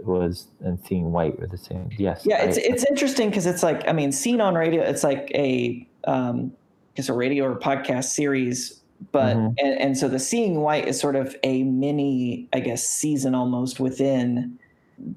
was 0.06 0.48
and 0.60 0.78
seeing 0.86 1.12
white 1.12 1.38
were 1.38 1.46
the 1.46 1.58
same. 1.58 1.90
Yes. 1.96 2.22
Yeah, 2.24 2.42
it's 2.42 2.58
I, 2.58 2.62
it's 2.62 2.84
interesting 2.84 3.28
because 3.30 3.46
it's 3.46 3.62
like 3.62 3.86
I 3.88 3.92
mean, 3.92 4.12
scene 4.12 4.40
on 4.40 4.54
radio, 4.54 4.82
it's 4.82 5.04
like 5.04 5.30
a 5.34 5.86
um, 6.04 6.52
just 6.94 7.08
a 7.08 7.12
radio 7.12 7.44
or 7.44 7.58
podcast 7.58 8.06
series, 8.06 8.80
but 9.12 9.36
mm-hmm. 9.36 9.54
and, 9.58 9.80
and 9.80 9.98
so 9.98 10.08
the 10.08 10.18
seeing 10.18 10.60
white 10.60 10.88
is 10.88 10.98
sort 10.98 11.16
of 11.16 11.36
a 11.42 11.62
mini, 11.64 12.48
I 12.52 12.60
guess, 12.60 12.88
season 12.88 13.34
almost 13.34 13.80
within 13.80 14.58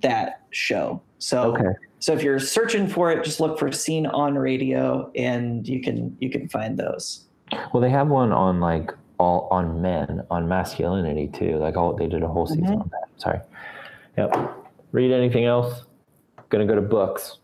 that 0.01 0.41
show. 0.51 1.01
So 1.19 1.55
okay. 1.55 1.77
so 1.99 2.13
if 2.13 2.23
you're 2.23 2.39
searching 2.39 2.87
for 2.87 3.11
it, 3.11 3.23
just 3.23 3.39
look 3.39 3.57
for 3.59 3.71
scene 3.71 4.05
on 4.07 4.35
radio, 4.35 5.11
and 5.15 5.67
you 5.67 5.81
can 5.81 6.15
you 6.19 6.29
can 6.29 6.49
find 6.49 6.77
those. 6.77 7.25
Well, 7.73 7.81
they 7.81 7.89
have 7.89 8.07
one 8.07 8.31
on 8.31 8.59
like 8.59 8.91
all 9.19 9.47
on 9.51 9.81
men 9.81 10.23
on 10.31 10.47
masculinity 10.47 11.27
too. 11.27 11.57
Like 11.57 11.75
all 11.75 11.93
they 11.95 12.07
did 12.07 12.23
a 12.23 12.27
whole 12.27 12.47
season 12.47 12.63
mm-hmm. 12.63 12.81
on 12.81 12.91
that. 12.91 13.21
Sorry. 13.21 13.39
Yep. 14.17 14.55
Reed 14.91 15.11
anything 15.11 15.45
else? 15.45 15.83
Gonna 16.49 16.65
go 16.65 16.75
to 16.75 16.81
books. 16.81 17.39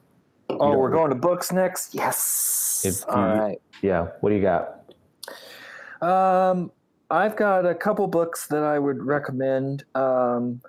Oh, 0.50 0.78
we're 0.78 0.92
going 0.92 1.10
to 1.10 1.16
books 1.16 1.52
next. 1.52 1.96
Yes. 1.96 3.06
All 3.10 3.16
right. 3.18 3.60
Yeah. 3.82 4.08
What 4.22 4.30
do 4.30 4.36
you 4.36 4.42
got? 4.42 4.82
Um, 6.02 6.72
I've 7.10 7.36
got 7.36 7.66
a 7.66 7.74
couple 7.74 8.08
books 8.08 8.48
that 8.48 8.64
I 8.64 8.80
would 8.80 9.02
recommend. 9.02 9.84
Um, 9.96 10.62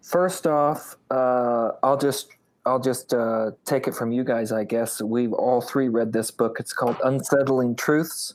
first 0.00 0.46
off, 0.46 0.96
uh, 1.10 1.70
I'll 1.82 1.98
just 1.98 2.30
I'll 2.64 2.80
just 2.80 3.12
uh, 3.12 3.50
take 3.64 3.88
it 3.88 3.94
from 3.94 4.12
you 4.12 4.22
guys. 4.22 4.52
I 4.52 4.64
guess 4.64 5.02
we've 5.02 5.32
all 5.32 5.60
three 5.60 5.88
read 5.88 6.12
this 6.12 6.30
book. 6.30 6.58
It's 6.60 6.72
called 6.72 6.96
Unsettling 7.02 7.74
Truths 7.74 8.34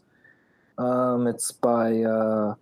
Um, 0.78 1.28
it's 1.28 1.52
by 1.52 2.02
uh, 2.02 2.56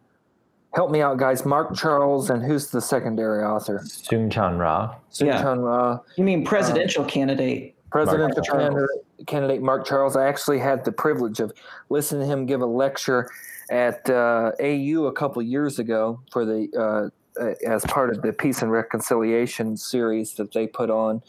help 0.76 0.92
me 0.92 1.02
out, 1.02 1.18
guys. 1.18 1.46
Mark 1.46 1.76
Charles 1.76 2.30
and 2.30 2.44
who's 2.44 2.70
the 2.70 2.82
secondary 2.82 3.44
author? 3.44 3.80
Soong-Chan 3.86 4.58
Rah. 4.58 4.96
Yeah. 5.14 5.38
Soong-Chan 5.38 5.60
Rah. 5.60 6.00
You 6.18 6.24
mean 6.24 6.46
presidential 6.46 7.04
candidate? 7.06 7.76
presidential 7.96 8.44
Charles. 8.44 8.62
candidate, 8.62 9.26
candidate 9.26 9.62
Mark 9.62 9.86
Charles. 9.86 10.18
I 10.18 10.28
actually 10.28 10.60
had 10.60 10.84
the 10.84 10.92
privilege 10.92 11.40
of 11.40 11.54
listening 11.90 12.28
to 12.28 12.34
him 12.34 12.46
give 12.46 12.62
a 12.62 12.66
lecture 12.66 13.30
at 13.72 14.08
uh, 14.10 14.52
AU 14.60 15.06
a 15.06 15.14
couple 15.14 15.42
years 15.42 15.80
ago 15.80 16.20
for 16.30 16.44
the 16.44 16.68
uh, 16.78 17.42
uh, 17.42 17.54
as 17.66 17.86
part 17.86 18.10
of 18.10 18.22
the 18.22 18.34
Peace 18.34 18.62
and 18.62 18.72
Reconciliation 18.72 19.78
series 19.78 20.34
that 20.36 20.54
they 20.54 20.68
put 20.68 20.90
on. 20.90 21.22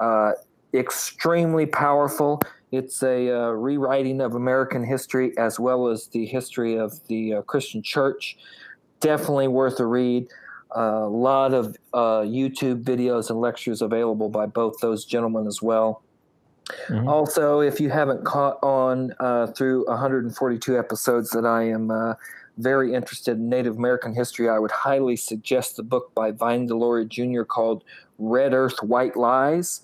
Uh, 0.00 0.32
extremely 0.74 1.66
powerful. 1.66 2.40
It's 2.72 3.02
a 3.02 3.30
uh, 3.30 3.50
rewriting 3.50 4.20
of 4.20 4.34
American 4.34 4.84
history 4.84 5.36
as 5.38 5.58
well 5.60 5.86
as 5.86 6.08
the 6.08 6.26
history 6.26 6.76
of 6.76 7.06
the 7.06 7.34
uh, 7.34 7.42
Christian 7.42 7.82
Church. 7.82 8.36
Definitely 9.00 9.48
worth 9.48 9.80
a 9.80 9.86
read. 9.86 10.28
A 10.72 11.06
lot 11.06 11.54
of 11.54 11.76
uh, 11.94 12.20
YouTube 12.20 12.82
videos 12.82 13.30
and 13.30 13.40
lectures 13.40 13.80
available 13.80 14.28
by 14.28 14.46
both 14.46 14.80
those 14.80 15.04
gentlemen 15.04 15.46
as 15.46 15.62
well. 15.62 16.02
Mhm. 16.88 17.08
Also, 17.08 17.60
if 17.60 17.80
you 17.80 17.88
haven't 17.90 18.24
caught 18.24 18.58
on 18.62 19.14
uh, 19.20 19.46
through 19.48 19.86
142 19.86 20.78
episodes 20.78 21.30
that 21.30 21.46
I 21.46 21.62
am 21.62 21.90
uh, 21.90 22.14
very 22.58 22.92
interested 22.92 23.38
in 23.38 23.48
Native 23.48 23.76
American 23.76 24.14
history, 24.14 24.48
I 24.48 24.58
would 24.58 24.70
highly 24.70 25.16
suggest 25.16 25.76
the 25.76 25.82
book 25.82 26.12
by 26.14 26.30
Vine 26.32 26.68
Deloria 26.68 27.08
Jr. 27.08 27.44
called 27.44 27.84
Red 28.18 28.52
Earth, 28.52 28.82
White 28.82 29.16
Lies. 29.16 29.80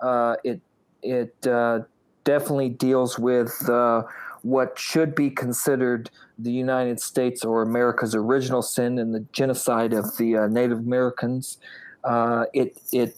Uh, 0.00 0.36
it 0.44 0.60
it 1.02 1.34
uh, 1.46 1.80
definitely 2.24 2.68
deals 2.68 3.18
with 3.18 3.68
uh, 3.68 4.02
what 4.42 4.78
should 4.78 5.14
be 5.14 5.30
considered 5.30 6.10
the 6.38 6.52
United 6.52 7.00
States 7.00 7.44
or 7.44 7.62
America's 7.62 8.14
original 8.14 8.62
sin 8.62 8.98
and 8.98 9.14
the 9.14 9.24
genocide 9.32 9.92
of 9.92 10.16
the 10.16 10.36
uh, 10.36 10.46
Native 10.46 10.78
Americans. 10.78 11.58
Uh, 12.04 12.44
it 12.54 12.80
it 12.92 13.16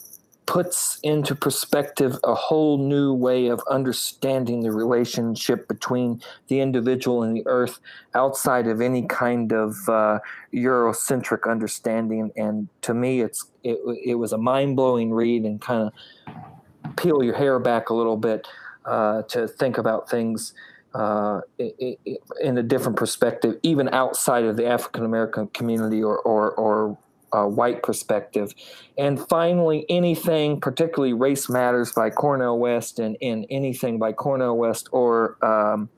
puts 0.50 0.98
into 1.04 1.32
perspective 1.32 2.18
a 2.24 2.34
whole 2.34 2.76
new 2.76 3.14
way 3.14 3.46
of 3.46 3.62
understanding 3.70 4.62
the 4.62 4.72
relationship 4.72 5.68
between 5.68 6.20
the 6.48 6.58
individual 6.58 7.22
and 7.22 7.36
the 7.36 7.42
earth 7.46 7.78
outside 8.16 8.66
of 8.66 8.80
any 8.80 9.02
kind 9.02 9.52
of 9.52 9.76
uh, 9.88 10.18
Eurocentric 10.52 11.48
understanding. 11.48 12.32
And 12.36 12.68
to 12.82 12.94
me, 12.94 13.20
it's 13.20 13.46
it, 13.62 13.78
it 14.04 14.16
was 14.16 14.32
a 14.32 14.38
mind 14.38 14.74
blowing 14.74 15.12
read 15.12 15.44
and 15.44 15.60
kind 15.60 15.88
of 15.88 16.96
peel 16.96 17.22
your 17.22 17.36
hair 17.36 17.60
back 17.60 17.90
a 17.90 17.94
little 17.94 18.16
bit 18.16 18.48
uh, 18.86 19.22
to 19.28 19.46
think 19.46 19.78
about 19.78 20.10
things 20.10 20.52
uh, 20.94 21.40
in 21.58 22.58
a 22.58 22.62
different 22.62 22.96
perspective, 22.96 23.58
even 23.62 23.88
outside 23.90 24.44
of 24.44 24.56
the 24.56 24.66
African 24.66 25.04
American 25.04 25.46
community 25.48 26.02
or 26.02 26.18
or, 26.18 26.52
or 26.52 26.98
uh, 27.32 27.44
white 27.44 27.82
perspective. 27.82 28.54
And 28.98 29.20
finally, 29.28 29.86
anything, 29.88 30.60
particularly 30.60 31.12
Race 31.12 31.48
Matters 31.48 31.92
by 31.92 32.10
Cornel 32.10 32.58
West, 32.58 32.98
and, 32.98 33.16
and 33.22 33.46
anything 33.50 33.98
by 33.98 34.12
Cornel 34.12 34.56
West 34.56 34.88
or 34.92 35.36
um, 35.44 35.88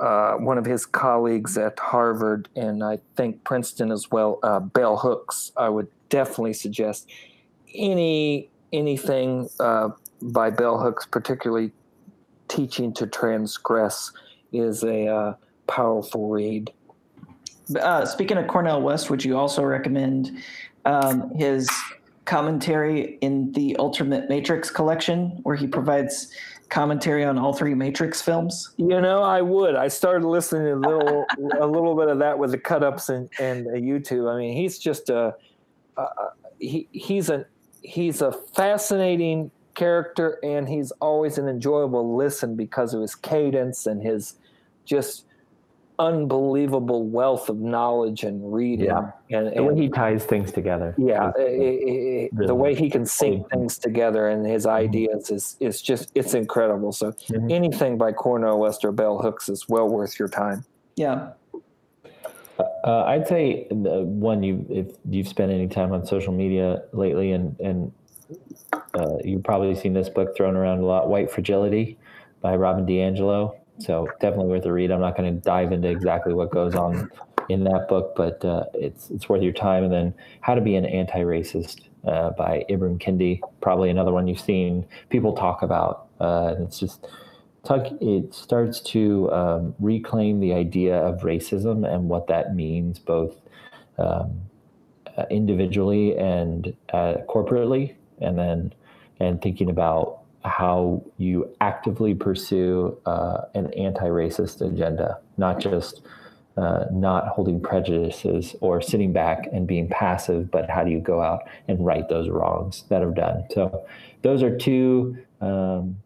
uh, 0.00 0.34
one 0.34 0.58
of 0.58 0.64
his 0.64 0.86
colleagues 0.86 1.56
at 1.58 1.78
Harvard 1.78 2.48
and 2.56 2.82
I 2.82 2.98
think 3.16 3.44
Princeton 3.44 3.90
as 3.92 4.10
well, 4.10 4.38
uh, 4.42 4.60
Bell 4.60 4.96
Hooks. 4.96 5.52
I 5.56 5.68
would 5.68 5.88
definitely 6.08 6.54
suggest 6.54 7.08
any 7.74 8.48
anything 8.72 9.48
uh, 9.60 9.90
by 10.20 10.50
Bell 10.50 10.78
Hooks, 10.78 11.06
particularly 11.06 11.72
teaching 12.52 12.92
to 12.92 13.06
transgress, 13.06 14.12
is 14.52 14.84
a 14.84 15.06
uh, 15.06 15.34
powerful 15.66 16.28
read. 16.28 16.70
Uh, 17.80 18.04
speaking 18.04 18.36
of 18.36 18.46
Cornel 18.46 18.82
West, 18.82 19.08
would 19.08 19.24
you 19.24 19.38
also 19.38 19.62
recommend 19.64 20.42
um, 20.84 21.34
his 21.34 21.70
commentary 22.26 23.16
in 23.22 23.52
the 23.52 23.74
Ultimate 23.76 24.28
Matrix 24.28 24.68
collection, 24.70 25.40
where 25.44 25.56
he 25.56 25.66
provides 25.66 26.30
commentary 26.68 27.24
on 27.24 27.38
all 27.38 27.54
three 27.54 27.74
Matrix 27.74 28.20
films? 28.20 28.74
You 28.76 29.00
know, 29.00 29.22
I 29.22 29.40
would. 29.40 29.74
I 29.74 29.88
started 29.88 30.26
listening 30.26 30.64
to 30.64 30.74
a 30.74 30.82
little, 30.90 31.24
a 31.58 31.66
little 31.66 31.96
bit 31.96 32.08
of 32.08 32.18
that 32.18 32.38
with 32.38 32.50
the 32.50 32.58
cut 32.58 32.82
ups 32.82 33.08
and 33.08 33.30
and 33.40 33.66
YouTube. 33.66 34.30
I 34.30 34.36
mean, 34.36 34.54
he's 34.54 34.78
just 34.78 35.08
a, 35.08 35.34
uh, 35.96 36.06
he 36.58 36.86
he's 36.92 37.30
a 37.30 37.46
he's 37.80 38.20
a 38.20 38.32
fascinating 38.32 39.50
character, 39.74 40.38
and 40.42 40.68
he's 40.68 40.90
always 41.00 41.38
an 41.38 41.48
enjoyable 41.48 42.14
listen 42.16 42.54
because 42.56 42.94
of 42.94 43.00
his 43.00 43.14
cadence 43.14 43.86
and 43.86 44.02
his 44.02 44.34
just 44.84 45.24
unbelievable 45.98 47.04
wealth 47.06 47.48
of 47.48 47.58
knowledge 47.60 48.24
and 48.24 48.52
reading. 48.52 48.86
Yeah. 48.86 49.10
and, 49.30 49.54
The 49.56 49.62
way 49.62 49.68
and 49.68 49.78
he 49.78 49.88
ties 49.88 50.24
things 50.24 50.50
together. 50.50 50.94
yeah, 50.98 51.28
is, 51.30 51.34
i- 51.38 51.42
uh, 51.42 51.46
i- 51.46 52.30
i- 52.42 52.46
the 52.46 52.54
way 52.54 52.74
he 52.74 52.90
can 52.90 53.06
sync 53.06 53.34
important. 53.34 53.60
things 53.60 53.78
together 53.78 54.28
and 54.28 54.44
his 54.46 54.66
ideas 54.66 55.30
is 55.30 55.56
is 55.60 55.80
just 55.82 56.10
it's 56.14 56.34
incredible. 56.34 56.92
So 56.92 57.12
Mhm. 57.12 57.52
anything 57.52 57.98
by 57.98 58.12
Cornel 58.12 58.58
West 58.58 58.84
or 58.84 58.90
Bell 58.92 59.18
Hooks 59.18 59.48
is 59.48 59.68
well 59.68 59.88
worth 59.88 60.18
your 60.18 60.28
time. 60.28 60.64
Yeah. 60.96 61.30
Uh, 62.84 63.04
I'd 63.06 63.26
say 63.28 63.66
the 63.70 64.02
one 64.02 64.42
you 64.42 64.64
if 64.68 64.86
you've 65.08 65.28
spent 65.28 65.52
any 65.52 65.68
time 65.68 65.92
on 65.92 66.04
social 66.06 66.32
media 66.32 66.82
lately, 66.92 67.32
and 67.32 67.54
and 67.60 67.92
uh, 68.94 69.16
you've 69.24 69.44
probably 69.44 69.74
seen 69.74 69.92
this 69.92 70.08
book 70.08 70.36
thrown 70.36 70.56
around 70.56 70.78
a 70.78 70.86
lot, 70.86 71.08
"White 71.08 71.30
Fragility" 71.30 71.98
by 72.40 72.56
Robin 72.56 72.86
DiAngelo. 72.86 73.56
So 73.78 74.06
definitely 74.20 74.46
worth 74.46 74.66
a 74.66 74.72
read. 74.72 74.90
I'm 74.90 75.00
not 75.00 75.16
going 75.16 75.34
to 75.34 75.40
dive 75.40 75.72
into 75.72 75.88
exactly 75.88 76.34
what 76.34 76.50
goes 76.50 76.74
on 76.74 77.10
in 77.48 77.64
that 77.64 77.88
book, 77.88 78.14
but 78.16 78.44
uh, 78.44 78.64
it's 78.74 79.10
it's 79.10 79.28
worth 79.28 79.42
your 79.42 79.52
time. 79.52 79.84
And 79.84 79.92
then 79.92 80.14
"How 80.40 80.54
to 80.54 80.60
Be 80.60 80.76
an 80.76 80.84
Anti-Racist" 80.84 81.80
uh, 82.06 82.30
by 82.30 82.64
Ibram 82.68 83.00
Kendi, 83.00 83.40
probably 83.60 83.90
another 83.90 84.12
one 84.12 84.26
you've 84.26 84.40
seen 84.40 84.86
people 85.10 85.34
talk 85.34 85.62
about. 85.62 86.08
Uh, 86.20 86.54
and 86.56 86.66
it's 86.66 86.78
just 86.78 87.06
it 87.70 88.34
starts 88.34 88.80
to 88.80 89.30
um, 89.32 89.74
reclaim 89.78 90.40
the 90.40 90.52
idea 90.52 90.96
of 90.96 91.20
racism 91.20 91.88
and 91.88 92.08
what 92.08 92.26
that 92.26 92.54
means 92.56 92.98
both 92.98 93.36
um, 93.98 94.40
uh, 95.16 95.24
individually 95.30 96.16
and 96.16 96.74
uh, 96.92 97.14
corporately 97.28 97.94
and 98.22 98.38
then 98.38 98.72
and 99.20 99.40
thinking 99.42 99.70
about 99.70 100.18
how 100.44 101.02
you 101.18 101.48
actively 101.60 102.14
pursue 102.14 102.96
uh, 103.06 103.42
an 103.54 103.72
anti-racist 103.74 104.60
agenda 104.60 105.18
not 105.36 105.60
just 105.60 106.02
uh, 106.56 106.84
not 106.92 107.28
holding 107.28 107.60
prejudices 107.60 108.54
or 108.60 108.80
sitting 108.82 109.12
back 109.12 109.46
and 109.52 109.66
being 109.66 109.88
passive 109.88 110.50
but 110.50 110.68
how 110.68 110.82
do 110.84 110.90
you 110.90 111.00
go 111.00 111.20
out 111.22 111.42
and 111.68 111.84
right 111.86 112.08
those 112.08 112.28
wrongs 112.28 112.84
that 112.88 113.02
are 113.02 113.10
done? 113.12 113.44
So 113.54 113.86
those 114.22 114.42
are 114.42 114.54
two 114.56 115.16
um, 115.40 115.96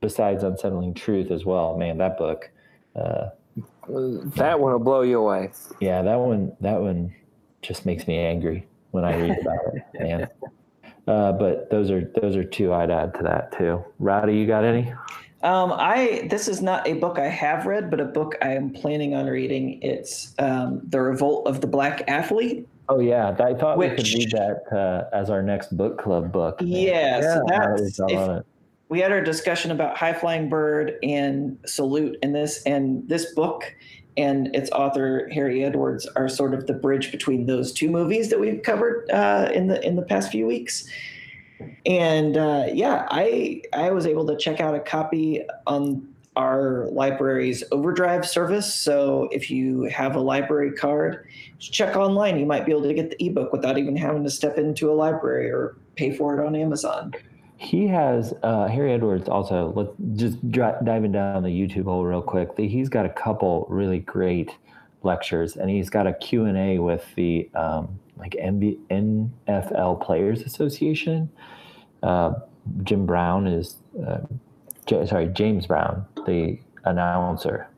besides 0.00 0.42
unsettling 0.44 0.92
truth 0.94 1.30
as 1.30 1.44
well. 1.46 1.76
Man 1.78 1.96
that 1.98 2.18
book 2.18 2.50
uh, 2.96 3.28
That 3.88 4.60
one 4.60 4.72
will 4.72 4.78
blow 4.78 5.02
you 5.02 5.20
away. 5.20 5.50
yeah 5.80 6.02
that 6.02 6.18
one 6.18 6.52
that 6.60 6.80
one 6.80 7.14
just 7.62 7.86
makes 7.86 8.06
me 8.06 8.18
angry 8.18 8.66
when 8.90 9.04
i 9.04 9.16
read 9.16 9.38
about 9.40 9.58
it 9.74 9.82
man 10.00 10.28
uh, 11.06 11.32
but 11.32 11.70
those 11.70 11.90
are 11.90 12.10
those 12.20 12.36
are 12.36 12.44
two 12.44 12.72
i'd 12.72 12.90
add 12.90 13.12
to 13.14 13.22
that 13.22 13.56
too 13.56 13.82
rowdy 13.98 14.36
you 14.36 14.46
got 14.46 14.64
any 14.64 14.92
Um, 15.42 15.72
I 15.76 16.26
this 16.30 16.48
is 16.48 16.62
not 16.62 16.88
a 16.88 16.94
book 16.94 17.18
I 17.18 17.26
have 17.28 17.66
read, 17.66 17.90
but 17.90 18.00
a 18.00 18.06
book 18.06 18.34
I 18.40 18.54
am 18.54 18.70
planning 18.72 19.14
on 19.14 19.26
reading. 19.26 19.78
It's 19.82 20.34
um, 20.38 20.80
The 20.88 21.02
Revolt 21.02 21.46
of 21.46 21.60
the 21.60 21.66
Black 21.66 22.02
Athlete. 22.08 22.66
oh 22.88 22.98
yeah 23.00 23.36
i 23.40 23.52
thought 23.52 23.76
we 23.76 23.90
could 23.90 24.08
read 24.08 24.30
that 24.30 24.62
uh, 24.72 25.14
as 25.14 25.28
our 25.28 25.42
next 25.42 25.76
book 25.76 25.98
club 25.98 26.32
book 26.32 26.56
Yeah, 26.62 27.20
so 27.20 27.42
that's 27.46 27.98
if- 28.00 28.16
on 28.18 28.38
it. 28.38 28.46
we 28.88 29.00
had 29.00 29.12
our 29.12 29.20
discussion 29.20 29.70
about 29.70 29.98
High 29.98 30.14
Flying 30.14 30.48
Bird 30.48 30.94
and 31.02 31.58
Salute 31.66 32.16
in 32.22 32.32
this, 32.32 32.62
and 32.64 33.06
this 33.06 33.34
book 33.34 33.64
and 34.16 34.54
its 34.54 34.70
author 34.70 35.28
Harry 35.32 35.64
Edwards 35.64 36.06
are 36.16 36.28
sort 36.28 36.54
of 36.54 36.66
the 36.66 36.72
bridge 36.72 37.10
between 37.10 37.46
those 37.46 37.72
two 37.72 37.90
movies 37.90 38.30
that 38.30 38.38
we've 38.38 38.62
covered 38.62 39.10
uh, 39.10 39.50
in 39.52 39.66
the 39.66 39.84
in 39.86 39.96
the 39.96 40.02
past 40.02 40.30
few 40.30 40.46
weeks. 40.46 40.86
And 41.86 42.36
uh, 42.36 42.66
yeah, 42.72 43.06
I 43.10 43.62
I 43.72 43.90
was 43.90 44.06
able 44.06 44.26
to 44.26 44.36
check 44.36 44.60
out 44.60 44.74
a 44.74 44.80
copy 44.80 45.42
on 45.66 46.08
our 46.36 46.86
library's 46.90 47.62
Overdrive 47.70 48.26
service. 48.26 48.74
So 48.74 49.28
if 49.30 49.50
you 49.50 49.84
have 49.84 50.16
a 50.16 50.20
library 50.20 50.72
card, 50.72 51.28
check 51.60 51.96
online. 51.96 52.38
You 52.38 52.46
might 52.46 52.66
be 52.66 52.72
able 52.72 52.82
to 52.82 52.94
get 52.94 53.10
the 53.10 53.24
ebook 53.24 53.52
without 53.52 53.78
even 53.78 53.96
having 53.96 54.24
to 54.24 54.30
step 54.30 54.58
into 54.58 54.90
a 54.90 54.94
library 54.94 55.50
or 55.50 55.76
pay 55.94 56.16
for 56.16 56.36
it 56.36 56.44
on 56.44 56.56
Amazon. 56.56 57.14
He 57.56 57.86
has 57.88 58.34
uh, 58.42 58.68
Harry 58.68 58.92
Edwards 58.92 59.28
also. 59.28 59.72
Let's 59.74 59.92
just 60.20 60.50
dri- 60.50 60.72
diving 60.84 61.12
down 61.12 61.42
the 61.42 61.48
YouTube 61.48 61.84
hole 61.84 62.04
real 62.04 62.22
quick. 62.22 62.50
He's 62.58 62.88
got 62.88 63.06
a 63.06 63.10
couple 63.10 63.66
really 63.70 64.00
great 64.00 64.50
lectures, 65.02 65.56
and 65.56 65.70
he's 65.70 65.88
got 65.88 66.06
a 66.06 66.12
Q 66.14 66.44
and 66.46 66.56
A 66.58 66.78
with 66.78 67.04
the 67.14 67.48
um, 67.54 67.98
like 68.16 68.32
MB- 68.32 68.78
NFL 68.90 70.02
Players 70.04 70.42
Association. 70.42 71.30
Uh, 72.02 72.34
Jim 72.82 73.06
Brown 73.06 73.46
is 73.46 73.76
uh, 74.06 74.18
J- 74.86 75.06
sorry 75.06 75.28
James 75.28 75.66
Brown, 75.66 76.04
the 76.26 76.58
announcer. 76.84 77.68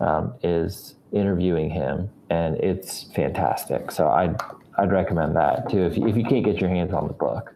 um, 0.00 0.34
is 0.42 0.96
interviewing 1.12 1.70
him, 1.70 2.10
and 2.30 2.56
it's 2.56 3.04
fantastic. 3.14 3.90
So 3.92 4.08
I'd 4.08 4.36
I'd 4.76 4.90
recommend 4.92 5.36
that 5.36 5.70
too 5.70 5.82
if 5.84 5.96
you, 5.96 6.08
if 6.08 6.16
you 6.16 6.24
can't 6.24 6.44
get 6.44 6.60
your 6.60 6.68
hands 6.70 6.92
on 6.92 7.06
the 7.06 7.14
book. 7.14 7.54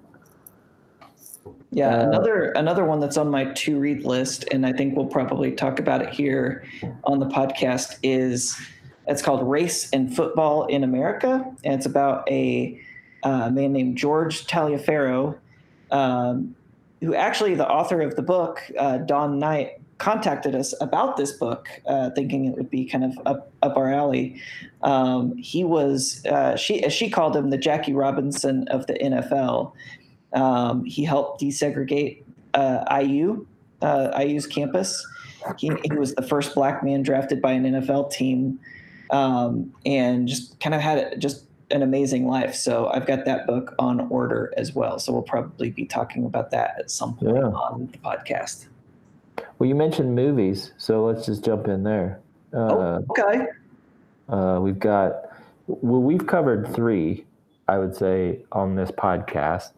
Yeah, 1.71 1.95
Uh, 1.95 2.09
another 2.09 2.45
another 2.53 2.85
one 2.85 3.01
that's 3.01 3.17
on 3.17 3.31
my 3.31 3.45
to 3.45 3.79
read 3.79 4.05
list, 4.05 4.45
and 4.53 4.65
I 4.67 4.73
think 4.73 4.97
we'll 4.97 5.07
probably 5.07 5.53
talk 5.53 5.79
about 5.79 6.03
it 6.03 6.11
here 6.11 6.65
on 7.05 7.19
the 7.19 7.27
podcast 7.27 7.99
is 8.03 8.59
it's 9.07 9.23
called 9.23 9.49
Race 9.49 9.91
and 9.91 10.15
Football 10.15 10.67
in 10.67 10.85
America, 10.85 11.45
and 11.65 11.75
it's 11.75 11.87
about 11.87 12.29
a 12.31 12.81
uh, 13.23 13.51
man 13.51 13.73
named 13.73 13.97
George 13.97 14.47
Taliaferro, 14.47 15.37
um, 15.91 16.55
who 17.01 17.15
actually 17.15 17.55
the 17.55 17.69
author 17.69 18.01
of 18.01 18.17
the 18.17 18.23
book, 18.23 18.63
uh, 18.79 18.99
Don 18.99 19.39
Knight, 19.39 19.81
contacted 19.99 20.55
us 20.55 20.75
about 20.81 21.17
this 21.17 21.33
book, 21.33 21.69
uh, 21.87 22.11
thinking 22.11 22.45
it 22.45 22.57
would 22.57 22.71
be 22.71 22.85
kind 22.85 23.05
of 23.05 23.19
up 23.27 23.51
up 23.63 23.77
our 23.77 23.93
alley. 23.93 24.41
Um, 24.83 25.37
he 25.37 25.65
was 25.65 26.25
uh, 26.27 26.57
she 26.57 26.83
as 26.85 26.93
she 26.93 27.11
called 27.11 27.37
him 27.37 27.51
the 27.51 27.59
Jackie 27.59 27.93
Robinson 27.93 28.67
of 28.69 28.87
the 28.87 28.95
NFL. 28.95 29.73
Um, 30.33 30.85
he 30.85 31.05
helped 31.05 31.41
desegregate 31.41 32.23
uh, 32.55 32.85
IU, 33.03 33.47
uh, 33.83 34.11
IU's 34.21 34.47
campus. 34.47 35.07
He, 35.59 35.71
he 35.85 35.93
was 35.97 36.15
the 36.15 36.23
first 36.23 36.55
black 36.55 36.83
man 36.85 37.03
drafted 37.03 37.41
by 37.41 37.53
an 37.53 37.65
NFL 37.65 38.11
team, 38.13 38.59
um, 39.11 39.73
and 39.87 40.29
just 40.29 40.59
kind 40.61 40.75
of 40.75 40.81
had 40.81 41.19
just 41.21 41.45
an 41.71 41.83
amazing 41.83 42.27
life. 42.27 42.55
So 42.55 42.89
I've 42.89 43.07
got 43.07 43.25
that 43.27 43.47
book 43.47 43.75
on 43.79 44.01
order 44.11 44.53
as 44.57 44.75
well. 44.75 44.99
So 44.99 45.13
we'll 45.13 45.23
probably 45.23 45.71
be 45.71 45.85
talking 45.87 46.25
about 46.25 46.51
that 46.51 46.75
at 46.79 46.91
some 46.91 47.15
point 47.17 47.37
Yeah. 47.37 47.43
on 47.45 47.89
the 47.93 47.99
podcast. 47.99 48.67
Well, 49.59 49.69
you 49.69 49.75
mentioned 49.75 50.15
movies, 50.15 50.73
so 50.79 51.05
let's 51.05 51.25
just 51.27 51.45
jump 51.45 51.69
in 51.69 51.83
there. 51.85 52.21
Uh, 52.53 52.57
Oh, 52.59 53.05
okay. 53.11 53.47
Uh, 54.29 54.59
we've 54.61 54.79
got, 54.79 55.15
well, 55.67 56.03
we've 56.03 56.27
covered 56.27 56.75
three, 56.75 57.25
I 57.69 57.79
would 57.79 57.95
say, 57.97 58.41
on 58.53 58.75
this 58.75 58.91
podcast. 58.91 59.71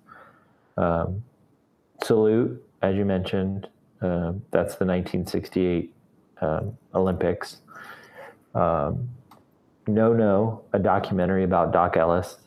Um, 0.80 1.22
Salute, 2.02 2.64
as 2.80 2.96
you 2.96 3.04
mentioned, 3.04 3.68
um, 4.00 4.42
that's 4.50 4.76
the 4.76 4.86
1968 4.86 5.92
um, 6.40 6.76
Olympics. 6.94 7.58
Um, 8.54 9.10
no 9.86 10.12
No, 10.12 10.62
a 10.72 10.78
documentary 10.78 11.44
about 11.44 11.72
Doc 11.72 11.96
Ellis, 11.96 12.38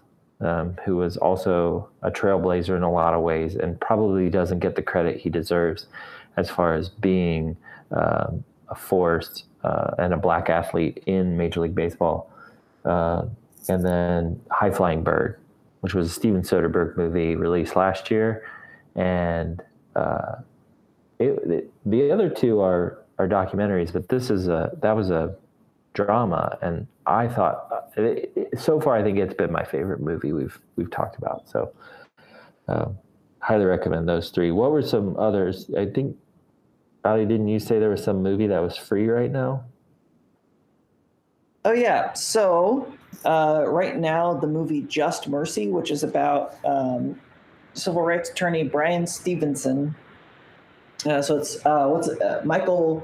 um, 0.42 0.76
who 0.86 0.98
was 0.98 1.18
also 1.18 1.90
a 2.02 2.10
trailblazer 2.10 2.76
in 2.76 2.84
a 2.84 2.92
lot 2.92 3.14
of 3.14 3.22
ways 3.22 3.56
and 3.56 3.80
probably 3.80 4.30
doesn't 4.30 4.60
get 4.60 4.76
the 4.76 4.82
credit 4.82 5.20
he 5.20 5.30
deserves 5.30 5.88
as 6.36 6.50
far 6.50 6.74
as 6.74 6.90
being 6.90 7.56
um, 7.92 8.44
a 8.70 8.76
force 8.76 9.44
uh, 9.64 9.92
and 10.00 10.14
a 10.14 10.18
black 10.18 10.50
athlete 10.50 11.04
in 11.06 11.38
Major 11.38 11.62
League 11.62 11.76
Baseball. 11.76 12.30
Uh, 12.84 13.26
and 13.70 13.86
then 13.86 14.42
High 14.52 14.72
Flying 14.72 15.04
Bird, 15.04 15.38
which 15.84 15.94
was 15.94 16.08
a 16.08 16.10
Steven 16.10 16.42
Soderbergh 16.44 16.96
movie 16.96 17.36
released 17.36 17.76
last 17.76 18.10
year. 18.10 18.48
And 18.96 19.62
uh, 19.98 20.36
it, 21.20 21.38
it, 21.52 21.74
the 21.86 22.10
other 22.10 22.30
two 22.30 22.62
are, 22.62 23.00
are 23.20 23.28
documentaries, 23.28 23.92
but 23.92 24.08
this 24.08 24.30
is 24.30 24.48
a, 24.48 24.72
that 24.82 24.96
was 24.96 25.10
a 25.10 25.36
drama. 25.94 26.58
And 26.62 26.88
I 27.06 27.28
thought, 27.28 27.92
it- 27.98 28.32
so 28.58 28.80
far, 28.80 28.96
I 28.96 29.04
think 29.04 29.18
it's 29.18 29.34
been 29.34 29.52
my 29.52 29.66
favorite 29.66 30.00
movie 30.00 30.32
we've, 30.32 30.58
we've 30.78 30.90
talked 30.90 31.18
about. 31.18 31.50
So, 31.50 31.74
um, 32.70 32.98
highly 33.40 33.66
recommend 33.66 34.08
those 34.08 34.30
three. 34.30 34.52
What 34.52 34.72
were 34.72 34.82
some 34.82 35.18
others? 35.18 35.70
I 35.78 35.88
think, 35.88 36.16
Ali, 37.04 37.26
didn't 37.26 37.50
you 37.50 37.60
say 37.60 37.78
there 37.78 37.90
was 37.90 38.02
some 38.02 38.24
movie 38.24 38.48
that 38.48 38.60
was 38.62 38.78
free 38.78 39.10
right 39.10 39.30
now? 39.30 39.66
Oh 41.66 41.74
yeah. 41.74 42.14
So 42.14 42.94
uh, 43.26 43.66
right 43.68 43.98
now, 43.98 44.34
the 44.34 44.48
movie 44.48 44.82
Just 44.84 45.28
Mercy, 45.28 45.68
which 45.68 45.92
is 45.92 46.04
about 46.04 46.56
um, 46.66 47.20
civil 47.74 48.02
rights 48.02 48.30
attorney 48.30 48.64
Brian 48.64 49.08
Stevenson. 49.08 49.96
Uh, 51.06 51.22
so 51.22 51.38
it's 51.38 51.66
uh, 51.66 51.88
what's 51.88 52.08
it, 52.08 52.22
uh, 52.22 52.42
Michael 52.44 53.04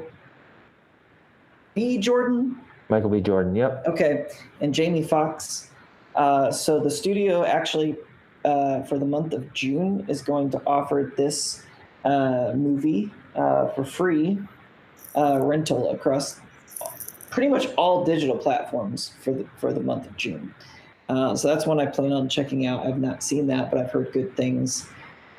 B. 1.74 1.98
Jordan. 1.98 2.60
Michael 2.90 3.10
B. 3.10 3.22
Jordan. 3.22 3.56
Yep. 3.56 3.86
Okay, 3.88 4.28
and 4.62 4.74
Jamie 4.74 5.04
Foxx. 5.04 5.70
Uh, 6.16 6.52
so 6.52 6.80
the 6.80 6.90
studio 6.90 7.46
actually, 7.46 7.96
uh, 8.46 8.82
for 8.84 8.98
the 8.98 9.06
month 9.06 9.34
of 9.34 9.54
June, 9.54 10.06
is 10.08 10.22
going 10.22 10.50
to 10.52 10.62
offer 10.66 11.14
this 11.16 11.64
uh, 12.04 12.54
movie 12.56 13.12
uh, 13.36 13.68
for 13.70 13.84
free 13.84 14.40
uh, 15.16 15.40
rental 15.42 15.92
across 15.92 16.40
pretty 17.30 17.50
much 17.50 17.68
all 17.76 18.04
digital 18.04 18.38
platforms 18.38 19.14
for 19.22 19.32
the 19.34 19.46
for 19.58 19.74
the 19.74 19.80
month 19.82 20.06
of 20.08 20.16
June. 20.18 20.54
Uh, 21.08 21.36
so 21.36 21.48
that's 21.48 21.66
one 21.66 21.80
I 21.80 21.88
plan 21.88 22.12
on 22.12 22.30
checking 22.30 22.66
out. 22.68 22.86
I've 22.86 23.00
not 23.00 23.24
seen 23.24 23.48
that, 23.48 23.72
but 23.72 23.80
I've 23.80 23.92
heard 23.92 24.12
good 24.14 24.36
things. 24.36 24.88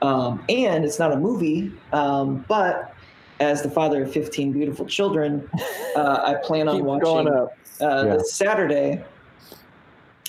Um, 0.02 0.42
and 0.48 0.84
it's 0.84 0.98
not 0.98 1.12
a 1.12 1.16
movie, 1.16 1.72
um, 1.92 2.44
but 2.48 2.94
as 3.38 3.62
the 3.62 3.70
father 3.70 4.02
of 4.02 4.12
15 4.12 4.52
beautiful 4.52 4.84
children, 4.86 5.48
uh, 5.96 6.20
I 6.24 6.34
plan 6.42 6.68
on 6.68 6.82
watching 6.84 7.02
going 7.04 7.28
up. 7.28 7.56
uh, 7.80 8.04
Yeah. 8.06 8.16
this 8.16 8.32
Saturday, 8.34 9.04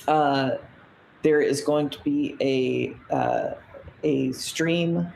uh, 0.08 0.52
there 1.24 1.41
is 1.41 1.62
going 1.62 1.89
to 1.89 2.00
be 2.04 2.36
a 2.41 3.15
uh, 3.15 3.54
a 4.04 4.32
stream 4.34 5.08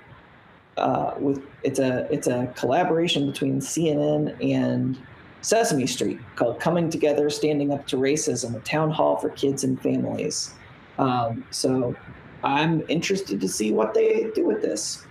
uh, 0.78 1.12
with 1.20 1.42
it's 1.64 1.80
a 1.80 2.08
it's 2.12 2.28
a 2.28 2.52
collaboration 2.56 3.26
between 3.30 3.60
CNN 3.60 4.36
and 4.44 4.98
Sesame 5.46 5.86
Street 5.86 6.20
called 6.36 6.60
"Coming 6.60 6.90
Together: 6.90 7.30
Standing 7.30 7.72
Up 7.72 7.86
to 7.88 7.98
Racism," 7.98 8.56
a 8.56 8.60
town 8.62 8.90
hall 8.90 9.18
for 9.18 9.30
kids 9.30 9.64
and 9.64 9.80
families. 9.80 10.56
Um, 10.98 11.46
so 11.52 11.96
I'm 12.44 12.84
interested 12.88 13.40
to 13.40 13.48
see 13.48 13.72
what 13.72 13.94
they 13.94 14.32
do 14.34 14.46
with 14.46 14.64
this. 14.64 15.06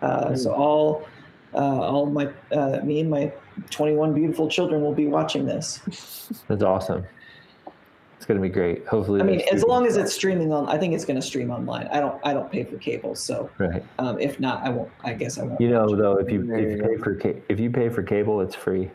Uh, 0.00 0.36
so 0.36 0.52
all 0.52 1.08
uh, 1.54 1.80
all 1.80 2.06
my 2.06 2.28
uh, 2.52 2.80
me 2.84 3.00
and 3.00 3.10
my 3.10 3.32
21 3.70 4.14
beautiful 4.14 4.48
children 4.48 4.80
will 4.80 4.94
be 4.94 5.06
watching 5.06 5.44
this. 5.44 5.80
That's 6.46 6.62
awesome. 6.62 7.04
It's 8.16 8.26
going 8.26 8.40
to 8.40 8.42
be 8.42 8.52
great. 8.52 8.86
Hopefully, 8.86 9.20
I 9.20 9.24
mean, 9.24 9.40
as 9.50 9.64
long 9.64 9.86
as 9.86 9.96
it's 9.96 10.12
streaming 10.12 10.52
on, 10.52 10.68
I 10.68 10.78
think 10.78 10.94
it's 10.94 11.06
going 11.06 11.18
to 11.18 11.26
stream 11.26 11.50
online. 11.50 11.88
I 11.88 12.00
don't, 12.00 12.20
I 12.22 12.34
don't 12.34 12.52
pay 12.52 12.64
for 12.64 12.76
cable, 12.76 13.14
so 13.14 13.50
right. 13.58 13.82
um, 13.98 14.20
if 14.20 14.38
not, 14.38 14.62
I 14.62 14.68
won't. 14.68 14.90
I 15.02 15.14
guess 15.14 15.38
I 15.38 15.44
won't. 15.44 15.60
You 15.60 15.70
know, 15.70 15.86
watch 15.86 15.92
it. 15.94 15.96
though, 15.96 16.18
if 16.18 16.30
you 16.30 16.54
if 16.54 16.60
you 16.60 16.76
you 16.76 16.82
pay 16.82 16.96
for 17.02 17.14
ca- 17.16 17.40
if 17.48 17.58
you 17.58 17.70
pay 17.70 17.88
for 17.88 18.02
cable, 18.02 18.40
it's 18.42 18.54
free. 18.54 18.90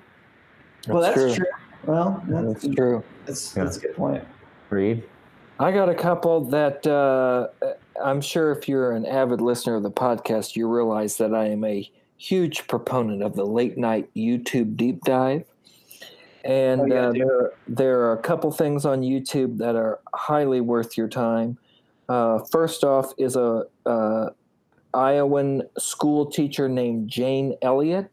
Well, 0.88 1.02
that's 1.02 1.15
true. 1.15 1.36
true. 1.36 1.45
Well, 1.86 2.24
that's, 2.28 2.63
That's 2.63 2.76
true. 2.76 3.04
That's, 3.26 3.56
Yeah. 3.56 3.63
that's 3.63 3.78
a 3.78 3.80
good 3.82 3.95
point. 3.95 4.24
Reed. 4.69 5.04
I 5.60 5.71
got 5.71 5.88
a 5.88 5.95
couple 5.95 6.41
that 6.45 6.86
uh, 6.86 7.48
I'm 8.04 8.21
sure 8.21 8.52
if 8.52 8.67
you're 8.67 8.91
an 8.91 9.06
avid 9.06 9.39
listener 9.39 9.76
of 9.76 9.84
the 9.84 9.91
podcast, 9.91 10.56
you 10.56 10.67
realize 10.67 11.17
that 11.17 11.34
I 11.34 11.45
am 11.45 11.63
a 11.63 11.89
huge 12.17 12.67
proponent 12.67 13.21
of 13.21 13.36
the 13.36 13.45
late 13.45 13.78
night 13.78 14.10
YouTube 14.15 14.76
deep 14.76 15.02
dive. 15.04 15.45
And 16.43 16.82
Oh, 16.82 16.86
yeah, 16.86 17.08
uh, 17.08 17.12
there, 17.12 17.52
there 17.67 18.00
are 18.02 18.13
a 18.13 18.21
couple 18.21 18.52
things 18.52 18.86
on 18.86 19.02
YouTube 19.02 19.58
that 19.60 19.76
are 19.76 20.00
highly 20.13 20.62
worth 20.62 20.98
your 20.98 21.08
time. 21.08 21.58
Uh, 22.10 22.39
first 22.52 22.84
off, 22.84 23.13
is 23.17 23.36
a 23.36 23.63
uh, 23.86 24.30
Iowan 24.93 25.63
school 25.78 26.26
teacher 26.26 26.69
named 26.69 27.10
Jane 27.10 27.56
Elliott, 27.62 28.12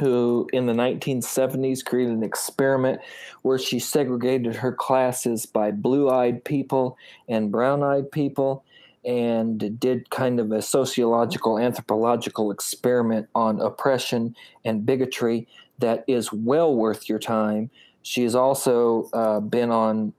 who 0.00 0.46
in 0.52 0.66
the 0.66 0.72
1970s 0.72 1.84
created 1.84 2.12
an 2.12 2.22
experiment 2.22 3.00
where 3.42 3.58
she 3.58 3.78
segregated 3.78 4.54
her 4.56 4.72
classes 4.72 5.46
by 5.46 5.70
blue 5.70 6.10
eyed 6.10 6.44
people 6.44 6.98
and 7.28 7.50
brown 7.50 7.82
eyed 7.82 8.10
people 8.12 8.64
and 9.04 9.80
did 9.80 10.10
kind 10.10 10.38
of 10.38 10.52
a 10.52 10.60
sociological 10.60 11.58
anthropological 11.58 12.50
experiment 12.50 13.26
on 13.34 13.60
oppression 13.60 14.36
and 14.64 14.84
bigotry 14.84 15.48
that 15.78 16.04
is 16.06 16.32
well 16.32 16.74
worth 16.74 17.08
your 17.08 17.18
time. 17.18 17.70
She 18.02 18.22
has 18.24 18.34
also 18.34 19.08
uh, 19.12 19.40
been 19.40 19.70
on 19.70 20.12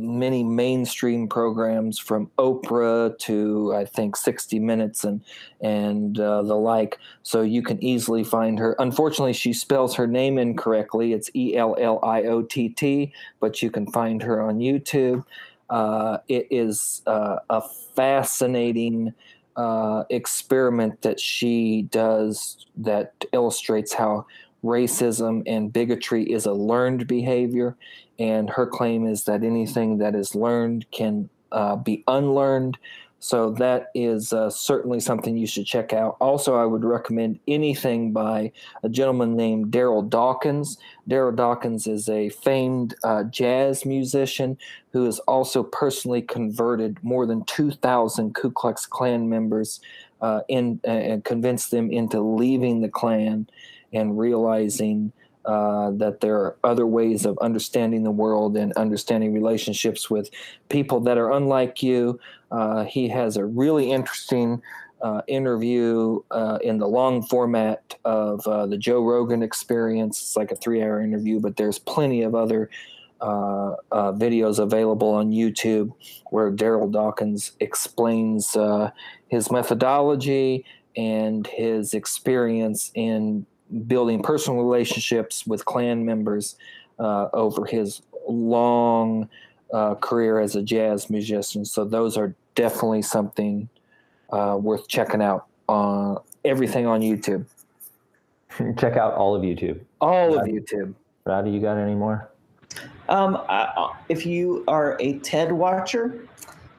many 0.00 0.42
mainstream 0.42 1.28
programs 1.28 1.98
from 1.98 2.30
Oprah 2.38 3.18
to 3.18 3.74
I 3.74 3.84
think 3.84 4.16
60 4.16 4.58
Minutes 4.58 5.04
and 5.04 5.22
and 5.60 6.18
uh, 6.18 6.42
the 6.42 6.54
like. 6.54 6.98
So 7.22 7.42
you 7.42 7.62
can 7.62 7.82
easily 7.82 8.24
find 8.24 8.58
her. 8.58 8.76
Unfortunately, 8.78 9.32
she 9.32 9.52
spells 9.52 9.94
her 9.96 10.06
name 10.06 10.38
incorrectly. 10.38 11.12
It's 11.12 11.30
E 11.34 11.56
L 11.56 11.76
L 11.78 12.00
I 12.02 12.22
O 12.24 12.42
T 12.42 12.68
T, 12.68 13.12
but 13.40 13.62
you 13.62 13.70
can 13.70 13.90
find 13.90 14.22
her 14.22 14.40
on 14.40 14.58
YouTube. 14.58 15.24
Uh, 15.70 16.18
it 16.28 16.46
is 16.50 17.02
uh, 17.06 17.36
a 17.50 17.62
fascinating 17.94 19.12
uh, 19.58 20.04
experiment 20.08 21.02
that 21.02 21.18
she 21.18 21.82
does 21.90 22.64
that 22.76 23.12
illustrates 23.32 23.92
how 23.92 24.24
racism 24.64 25.42
and 25.46 25.72
bigotry 25.72 26.24
is 26.24 26.46
a 26.46 26.52
learned 26.52 27.06
behavior. 27.06 27.76
And 28.18 28.50
her 28.50 28.66
claim 28.66 29.06
is 29.06 29.24
that 29.24 29.44
anything 29.44 29.98
that 29.98 30.14
is 30.14 30.34
learned 30.34 30.90
can 30.90 31.30
uh, 31.52 31.76
be 31.76 32.04
unlearned, 32.08 32.78
So 33.20 33.50
that 33.52 33.90
is 33.94 34.32
uh, 34.32 34.48
certainly 34.48 35.00
something 35.00 35.36
you 35.36 35.46
should 35.46 35.66
check 35.66 35.92
out. 35.92 36.16
Also, 36.20 36.54
I 36.54 36.64
would 36.64 36.84
recommend 36.84 37.40
anything 37.48 38.12
by 38.12 38.52
a 38.84 38.88
gentleman 38.88 39.34
named 39.34 39.72
Daryl 39.72 40.08
Dawkins. 40.08 40.78
Daryl 41.10 41.34
Dawkins 41.34 41.88
is 41.88 42.08
a 42.08 42.28
famed 42.28 42.94
uh, 43.02 43.24
jazz 43.24 43.84
musician 43.84 44.56
who 44.92 45.04
has 45.04 45.18
also 45.20 45.64
personally 45.64 46.22
converted 46.22 47.02
more 47.02 47.26
than 47.26 47.44
2,000 47.46 48.34
Ku 48.34 48.52
Klux 48.52 48.86
Klan 48.86 49.28
members 49.28 49.80
uh, 50.20 50.42
in, 50.48 50.80
and 50.84 51.24
convinced 51.24 51.72
them 51.72 51.90
into 51.90 52.20
leaving 52.20 52.82
the 52.82 52.88
Klan 52.88 53.48
and 53.92 54.18
realizing 54.18 55.12
uh, 55.48 55.90
that 55.92 56.20
there 56.20 56.36
are 56.36 56.56
other 56.62 56.86
ways 56.86 57.24
of 57.24 57.38
understanding 57.38 58.02
the 58.02 58.10
world 58.10 58.54
and 58.54 58.70
understanding 58.74 59.32
relationships 59.32 60.10
with 60.10 60.28
people 60.68 61.00
that 61.00 61.16
are 61.16 61.32
unlike 61.32 61.82
you. 61.82 62.20
Uh, 62.50 62.84
he 62.84 63.08
has 63.08 63.38
a 63.38 63.44
really 63.46 63.90
interesting 63.90 64.60
uh, 65.00 65.22
interview 65.26 66.20
uh, 66.32 66.58
in 66.60 66.76
the 66.76 66.86
long 66.86 67.22
format 67.22 67.94
of 68.04 68.46
uh, 68.46 68.66
the 68.66 68.76
Joe 68.76 69.02
Rogan 69.02 69.42
experience. 69.42 70.20
It's 70.20 70.36
like 70.36 70.52
a 70.52 70.56
three 70.56 70.82
hour 70.82 71.00
interview, 71.00 71.40
but 71.40 71.56
there's 71.56 71.78
plenty 71.78 72.22
of 72.22 72.34
other. 72.34 72.68
videos 73.20 74.58
available 74.58 75.08
on 75.08 75.30
YouTube 75.30 75.92
where 76.30 76.52
Daryl 76.52 76.92
Dawkins 76.92 77.52
explains 77.58 78.54
his 79.28 79.50
methodology 79.50 80.66
and 80.94 81.46
his 81.46 81.94
experience 81.94 82.90
in 82.94 83.46
building 83.86 84.22
personal 84.22 84.60
relationships 84.62 85.46
with 85.46 85.64
Klan 85.64 86.04
members 86.04 86.56
uh, 86.98 87.28
over 87.32 87.64
his 87.64 88.02
long 88.28 89.28
uh, 89.72 89.94
career 89.96 90.40
as 90.40 90.56
a 90.56 90.62
jazz 90.62 91.10
musician. 91.10 91.64
So 91.64 91.84
those 91.84 92.16
are 92.16 92.34
definitely 92.54 93.02
something 93.02 93.68
uh, 94.30 94.58
worth 94.60 94.88
checking 94.88 95.22
out. 95.22 95.46
on 95.68 96.18
everything 96.44 96.86
on 96.86 97.00
YouTube. 97.00 97.44
Check 98.78 98.96
out 98.96 99.14
all 99.14 99.34
of 99.34 99.42
YouTube. 99.42 99.80
All 100.00 100.36
Rowdy, 100.36 100.56
of 100.56 100.64
YouTube. 100.64 100.94
Rowdy, 101.24 101.50
you 101.50 101.60
got 101.60 101.76
any 101.76 101.94
more? 101.94 102.30
Um, 103.08 103.36
I, 103.48 103.94
if 104.08 104.26
you 104.26 104.64
are 104.68 104.96
a 105.00 105.18
TED 105.20 105.52
watcher, 105.52 106.26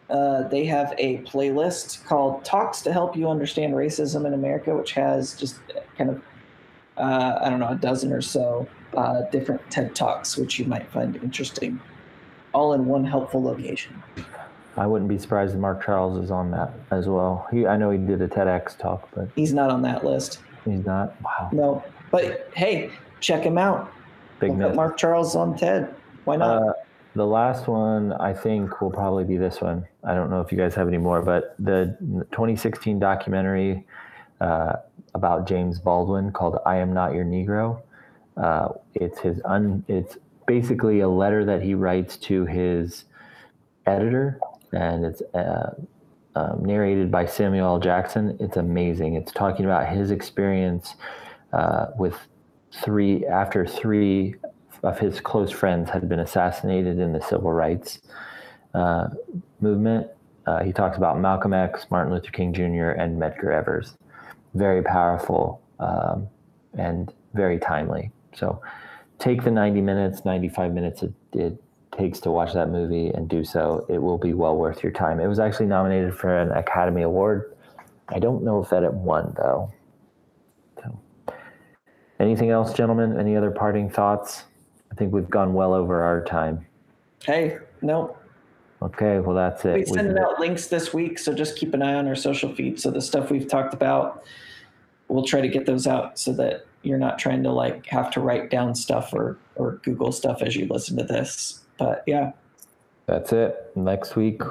uh, 0.10 0.48
they 0.48 0.66
have 0.66 0.94
a 0.98 1.20
playlist 1.20 2.06
called 2.06 2.44
Talks 2.44 2.82
to 2.82 2.94
Help 2.94 3.16
You 3.16 3.30
Understand 3.30 3.74
Racism 3.74 4.26
in 4.26 4.34
America, 4.34 4.76
which 4.76 4.94
has 4.94 5.36
just 5.36 5.58
kind 5.98 6.10
of 6.10 6.22
uh, 7.00 7.40
I 7.42 7.50
don't 7.50 7.60
know, 7.60 7.70
a 7.70 7.76
dozen 7.76 8.12
or 8.12 8.22
so 8.22 8.68
uh, 8.96 9.22
different 9.32 9.62
TED 9.70 9.96
Talks, 9.96 10.38
which 10.38 10.60
you 10.60 10.66
might 10.66 10.90
find 10.92 11.16
interesting, 11.18 11.80
all 12.54 12.74
in 12.74 12.86
one 12.86 13.06
helpful 13.06 13.42
location. 13.42 14.02
I 14.78 14.86
wouldn't 14.88 15.10
be 15.10 15.18
surprised 15.18 15.54
if 15.54 15.60
Mark 15.60 15.84
Charles 15.84 16.24
is 16.24 16.32
on 16.32 16.52
that 16.52 16.72
as 16.92 17.08
well. 17.08 17.48
He, 17.52 17.68
I 17.68 17.78
know 17.78 17.92
he 17.92 17.98
did 17.98 18.22
a 18.22 18.28
TEDx 18.28 18.78
talk, 18.78 19.10
but 19.14 19.30
he's 19.36 19.54
not 19.54 19.70
on 19.70 19.82
that 19.84 20.06
list. 20.06 20.40
He's 20.66 20.86
not. 20.86 21.20
Wow. 21.22 21.50
No, 21.52 21.84
but 22.12 22.50
hey, 22.56 22.92
check 23.20 23.44
him 23.44 23.58
out. 23.58 23.92
Big 24.40 24.58
Look 24.58 24.76
Mark 24.76 24.98
Charles 24.98 25.36
on 25.36 25.58
TED. 25.58 25.94
Why 26.24 26.38
not? 26.38 26.64
Uh, 26.64 26.74
the 27.16 27.26
last 27.26 27.68
one 27.68 28.14
I 28.14 28.34
think 28.34 28.82
will 28.82 28.92
probably 28.92 29.26
be 29.26 29.38
this 29.38 29.60
one. 29.60 29.86
I 30.04 30.14
don't 30.14 30.30
know 30.30 30.42
if 30.42 30.52
you 30.52 30.58
guys 30.58 30.76
have 30.76 30.88
any 30.88 30.98
more, 30.98 31.22
but 31.22 31.56
the 31.60 31.98
2016 32.32 33.00
documentary 33.00 33.86
uh, 34.40 34.78
about 35.14 35.48
James 35.48 35.80
Baldwin 35.80 36.32
called 36.32 36.58
"I 36.66 36.78
Am 36.78 36.94
Not 36.94 37.14
Your 37.14 37.26
Negro." 37.26 37.82
Uh, 38.38 38.70
it's 38.96 39.20
his 39.20 39.42
un. 39.46 39.84
It's 39.88 40.18
basically 40.48 41.02
a 41.02 41.10
letter 41.10 41.46
that 41.46 41.62
he 41.62 41.74
writes 41.74 42.18
to 42.18 42.46
his 42.46 43.06
editor, 43.86 44.40
and 44.72 45.06
it's 45.06 45.22
uh, 45.34 45.76
um, 46.36 46.64
narrated 46.64 47.12
by 47.12 47.26
Samuel 47.26 47.66
L. 47.68 47.80
Jackson. 47.80 48.38
It's 48.40 48.58
amazing. 48.58 49.16
It's 49.16 49.32
talking 49.32 49.66
about 49.66 49.94
his 49.94 50.12
experience 50.12 50.96
uh, 51.54 51.88
with 51.98 52.16
three 52.72 53.26
after 53.26 53.66
three 53.66 54.36
of 54.84 55.00
his 55.00 55.20
close 55.20 55.52
friends 55.52 55.90
had 55.90 56.08
been 56.08 56.20
assassinated 56.20 57.00
in 57.00 57.12
the 57.12 57.22
civil 57.22 57.52
rights 57.52 58.00
uh, 58.74 59.10
movement. 59.60 60.08
Uh, 60.46 60.64
he 60.64 60.72
talks 60.72 60.98
about 60.98 61.20
Malcolm 61.20 61.54
X, 61.54 61.88
Martin 61.92 62.14
Luther 62.14 62.32
King 62.32 62.54
Jr., 62.54 62.92
and 62.92 63.22
Medgar 63.22 63.54
Evers 63.54 63.96
very 64.54 64.84
powerful 64.84 65.62
um, 65.80 66.28
and 66.78 67.14
very 67.34 67.60
timely. 67.60 68.12
So 68.36 68.62
take 69.18 69.44
the 69.44 69.52
90 69.52 69.82
minutes, 69.82 70.26
95 70.26 70.74
minutes 70.74 71.04
it, 71.04 71.14
it, 71.34 71.64
takes 71.92 72.20
to 72.20 72.32
watch 72.32 72.54
that 72.54 72.70
movie 72.70 73.10
and 73.10 73.28
do 73.28 73.44
so. 73.44 73.86
It 73.90 73.98
will 73.98 74.20
be 74.20 74.34
well 74.34 74.56
worth 74.56 74.84
your 74.84 74.92
time. 74.92 75.20
It 75.20 75.28
was 75.28 75.40
actually 75.40 75.66
nominated 75.66 76.16
for 76.16 76.38
an 76.38 76.52
Academy 76.52 77.02
Award. 77.02 77.58
I 78.08 78.20
don't 78.20 78.44
know 78.44 78.62
if 78.62 78.70
that 78.70 78.84
it 78.84 78.94
won 78.94 79.34
though. 79.36 79.74
So, 80.82 81.00
anything 82.20 82.52
else, 82.52 82.74
gentlemen? 82.74 83.20
Any 83.20 83.36
other 83.36 83.52
parting 83.52 83.90
thoughts? 83.90 84.46
I 84.92 84.96
think 84.96 85.12
we've 85.12 85.30
gone 85.30 85.54
well 85.54 85.74
over 85.74 86.02
our 86.04 86.24
time. 86.24 86.66
Hey, 87.26 87.58
no, 87.82 88.16
Okay, 88.82 89.20
well 89.20 89.36
that's 89.36 89.66
it. 89.66 89.90
We're 89.90 89.98
sending 89.98 90.18
out 90.18 90.40
links 90.40 90.68
this 90.68 90.94
week, 90.94 91.20
so 91.20 91.34
just 91.34 91.58
keep 91.58 91.74
an 91.74 91.82
eye 91.82 91.96
on 91.96 92.08
our 92.08 92.16
social 92.16 92.54
feed. 92.56 92.80
So 92.80 92.92
the 92.92 93.02
stuff 93.02 93.30
we've 93.30 93.48
talked 93.48 93.74
about, 93.74 94.24
we'll 95.10 95.26
try 95.26 95.42
to 95.42 95.50
get 95.50 95.66
those 95.66 95.86
out 95.86 96.18
so 96.18 96.32
that 96.34 96.66
you're 96.82 96.98
not 96.98 97.20
trying 97.20 97.44
to 97.44 97.52
like 97.52 97.86
have 97.88 98.10
to 98.12 98.22
write 98.22 98.50
down 98.50 98.76
stuff 98.76 99.14
or 99.14 99.38
or 99.56 99.82
Google 99.84 100.14
stuff 100.14 100.42
as 100.42 100.56
you 100.56 100.66
listen 100.68 100.96
to 100.98 101.04
this. 101.04 101.62
But 101.78 102.04
yeah, 102.08 102.32
that's 103.06 103.34
it. 103.34 103.72
Next 103.76 104.16
week 104.16 104.42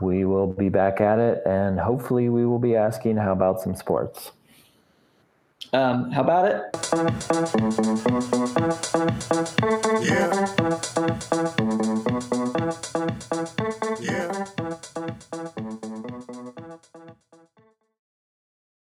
we 0.00 0.24
will 0.24 0.48
be 0.48 0.68
back 0.68 1.00
at 1.00 1.20
it, 1.20 1.42
and 1.46 1.78
hopefully 1.78 2.28
we 2.28 2.44
will 2.44 2.58
be 2.58 2.74
asking 2.74 3.18
how 3.18 3.32
about 3.32 3.60
some 3.60 3.76
sports. 3.76 4.32
Um, 5.72 6.10
how 6.10 6.22
about 6.22 6.46
it? 6.46 6.62
Yeah. 10.08 11.64